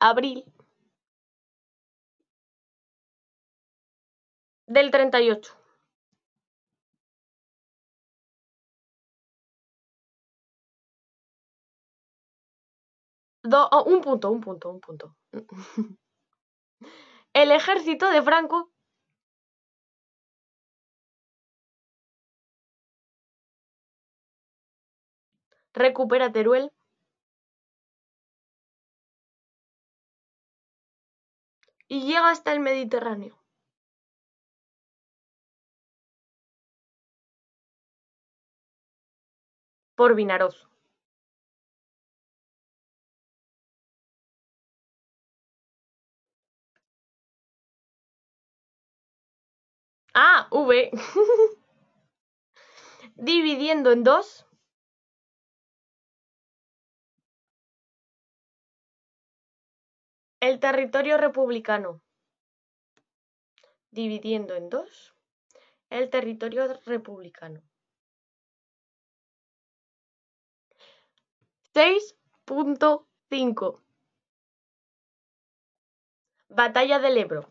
abril 0.00 0.44
del 4.66 4.90
38. 4.90 5.54
Do, 13.44 13.68
oh, 13.72 13.84
un 13.84 14.00
punto, 14.02 14.30
un 14.30 14.40
punto, 14.40 14.70
un 14.70 14.80
punto. 14.80 15.16
El 17.34 17.50
ejército 17.50 18.10
de 18.10 18.22
Franco 18.22 18.70
recupera 25.74 26.30
Teruel 26.32 26.70
llega 32.02 32.30
hasta 32.30 32.52
el 32.52 32.60
Mediterráneo. 32.60 33.38
Por 39.96 40.14
Vinaroz. 40.14 40.68
Ah, 50.14 50.46
V. 50.50 50.90
Dividiendo 53.16 53.92
en 53.92 54.04
dos. 54.04 54.44
El 60.42 60.58
territorio 60.58 61.18
republicano. 61.18 62.02
Dividiendo 63.92 64.56
en 64.56 64.70
dos. 64.70 65.14
El 65.88 66.10
territorio 66.10 66.66
republicano. 66.84 67.62
6.5 71.72 73.82
Batalla 76.48 76.98
del 76.98 77.18
Ebro. 77.18 77.48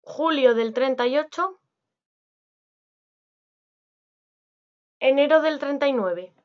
Julio 0.00 0.56
del 0.56 0.74
38. 0.74 1.60
Enero 4.98 5.42
del 5.42 5.60
39. 5.60 6.35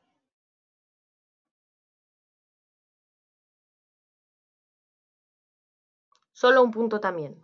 Solo 6.42 6.60
un 6.64 6.72
punto 6.72 6.98
también. 6.98 7.40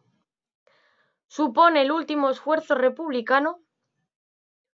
Supone 1.28 1.82
el 1.82 1.92
último 1.92 2.30
esfuerzo 2.30 2.74
republicano. 2.74 3.60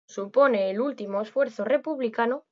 Supone 0.06 0.70
el 0.70 0.80
último 0.80 1.22
esfuerzo 1.22 1.64
republicano 1.64 2.46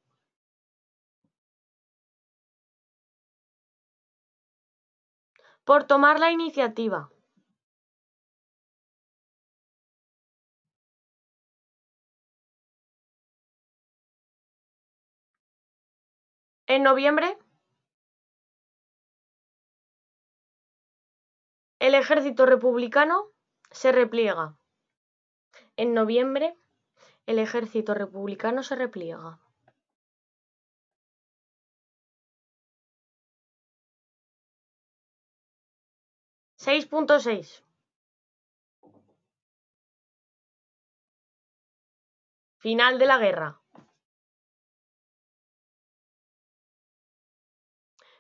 por 5.64 5.84
tomar 5.84 6.20
la 6.20 6.32
iniciativa. 6.32 7.12
En 16.66 16.82
noviembre 16.82 17.38
El 21.90 21.96
ejército 21.96 22.46
republicano 22.46 23.32
se 23.72 23.92
repliega. 23.92 24.56
En 25.76 25.96
noviembre, 25.96 26.56
el 27.26 27.40
ejército 27.40 27.96
republicano 27.96 28.62
se 28.62 28.76
repliega. 28.76 29.40
Seis 36.58 36.86
punto 36.86 37.20
seis. 37.20 37.64
Final 42.60 43.00
de 43.00 43.06
la 43.08 43.18
guerra. 43.18 43.62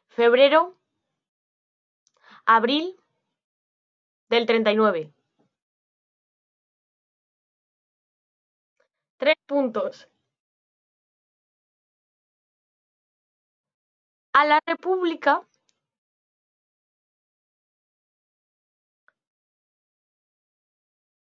febrero, 0.08 0.76
abril 2.46 2.99
del 4.30 4.46
39. 4.46 5.12
Tres 9.18 9.36
puntos. 9.46 10.08
A 14.34 14.46
la 14.46 14.60
República 14.66 15.46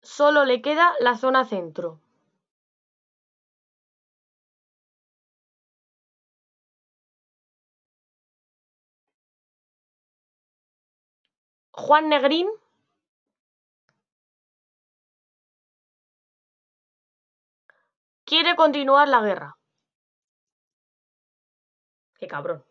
solo 0.02 0.44
le 0.44 0.60
queda 0.62 0.92
la 1.00 1.16
zona 1.16 1.44
centro. 1.44 2.00
Juan 11.72 12.08
Negrín 12.08 12.48
quiere 18.24 18.56
continuar 18.56 19.08
la 19.08 19.20
guerra. 19.22 19.58
Qué 22.18 22.26
cabrón. 22.26 22.64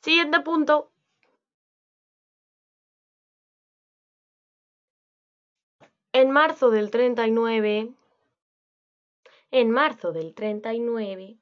Siguiente 0.00 0.40
punto. 0.40 0.90
En 6.12 6.30
marzo 6.30 6.70
del 6.70 6.90
39, 6.90 7.92
en 9.50 9.70
marzo 9.70 10.12
del 10.12 10.34
39, 10.34 11.38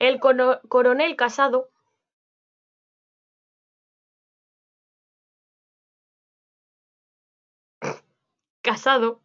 el 0.00 0.18
coronel 0.18 1.14
Casado 1.14 1.70
Casado 8.70 9.20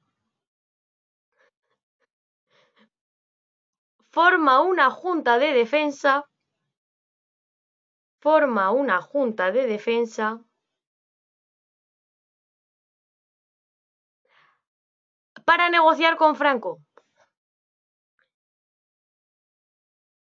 forma 4.09 4.59
una 4.61 4.89
junta 4.89 5.38
de 5.38 5.53
defensa 5.53 6.27
forma 8.17 8.72
una 8.72 9.03
junta 9.03 9.51
de 9.51 9.67
defensa 9.67 10.43
para 15.45 15.69
negociar 15.69 16.17
con 16.17 16.35
Franco. 16.35 16.80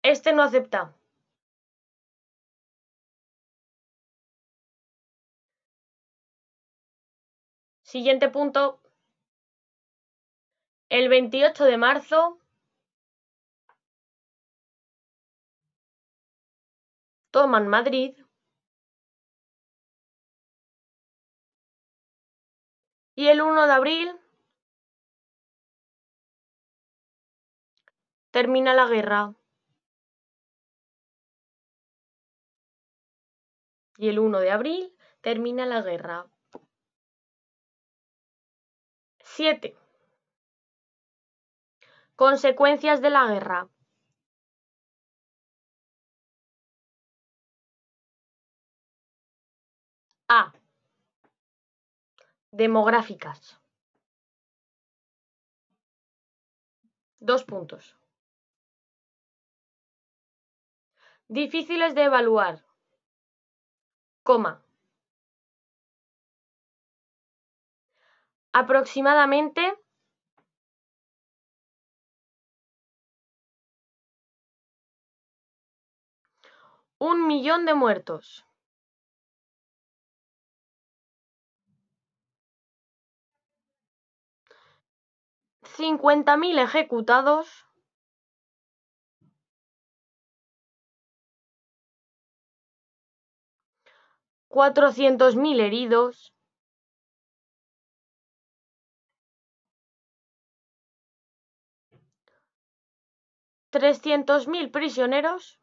Este 0.05 0.33
no 0.33 0.45
acepta. 0.45 0.95
Siguiente 7.83 8.29
punto. 8.29 8.81
El 10.91 11.09
28 11.09 11.65
de 11.67 11.77
marzo 11.77 12.41
toman 17.31 17.69
Madrid 17.69 18.17
y 23.15 23.29
el 23.29 23.41
1 23.41 23.67
de 23.69 23.73
abril 23.73 24.21
termina 28.33 28.75
la 28.75 28.87
guerra. 28.87 29.35
Y 33.97 34.09
el 34.09 34.19
1 34.19 34.41
de 34.41 34.51
abril 34.51 34.97
termina 35.21 35.67
la 35.67 35.83
guerra. 35.83 36.27
7. 39.23 39.80
Consecuencias 42.27 43.01
de 43.01 43.09
la 43.09 43.27
guerra. 43.29 43.71
A. 50.29 50.53
Demográficas. 52.51 53.59
Dos 57.21 57.45
puntos. 57.45 57.97
Difíciles 61.27 61.95
de 61.95 62.03
evaluar. 62.03 62.63
Coma. 64.23 64.63
Aproximadamente 68.53 69.63
un 77.01 77.27
millón 77.27 77.65
de 77.65 77.75
muertos. 77.75 78.45
Cincuenta 85.63 86.37
mil 86.37 86.59
ejecutados. 86.59 87.67
Cuatrocientos 94.49 95.37
mil 95.37 95.59
heridos. 95.61 96.35
Trescientos 103.71 104.49
mil 104.49 104.71
prisioneros. 104.71 105.60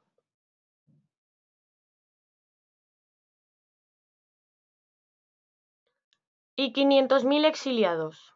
Y 6.58 6.74
quinientos 6.74 7.24
mil 7.24 7.46
exiliados. 7.46 8.34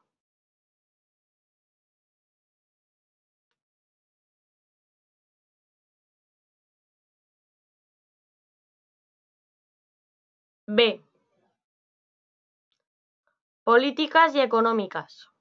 B. 10.67 11.03
Políticas 13.63 14.35
y 14.35 14.39
económicas. 14.39 15.31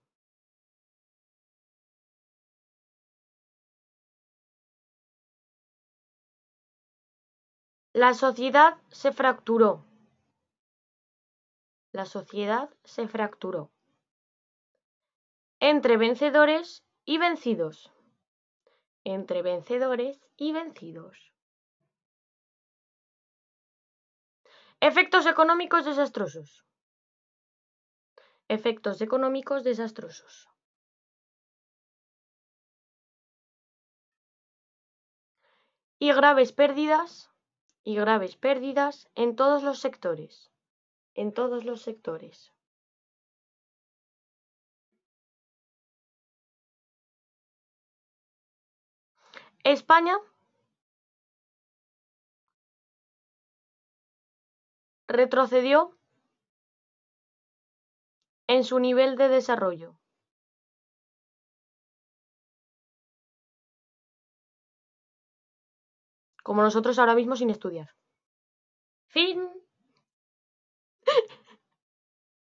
La 7.93 8.15
sociedad 8.15 8.79
se 8.89 9.13
fracturó. 9.13 9.85
La 11.93 12.05
sociedad 12.05 12.71
se 12.85 13.09
fracturó. 13.09 13.73
Entre 15.59 15.97
vencedores 15.97 16.85
y 17.05 17.19
vencidos. 17.19 17.93
Entre 19.03 19.43
vencedores 19.43 20.21
y 20.37 20.53
vencidos. 20.53 21.33
Efectos 24.79 25.27
económicos 25.27 25.85
desastrosos. 25.85 26.65
Efectos 28.47 29.01
económicos 29.01 29.65
desastrosos. 29.65 30.49
Y 35.99 36.13
graves 36.13 36.53
pérdidas, 36.53 37.31
y 37.83 37.97
graves 37.97 38.37
pérdidas 38.37 39.11
en 39.17 39.35
todos 39.35 39.65
los 39.65 39.81
sectores. 39.81 40.51
En 41.15 41.33
todos 41.33 41.65
los 41.65 41.83
sectores. 41.83 42.53
España 49.65 50.17
retrocedió 55.07 55.99
en 58.47 58.65
su 58.65 58.79
nivel 58.79 59.17
de 59.17 59.29
desarrollo. 59.29 59.97
Como 66.43 66.63
nosotros 66.63 66.99
ahora 66.99 67.15
mismo 67.15 67.37
sin 67.37 67.51
estudiar. 67.51 67.95
Fin. 69.09 69.49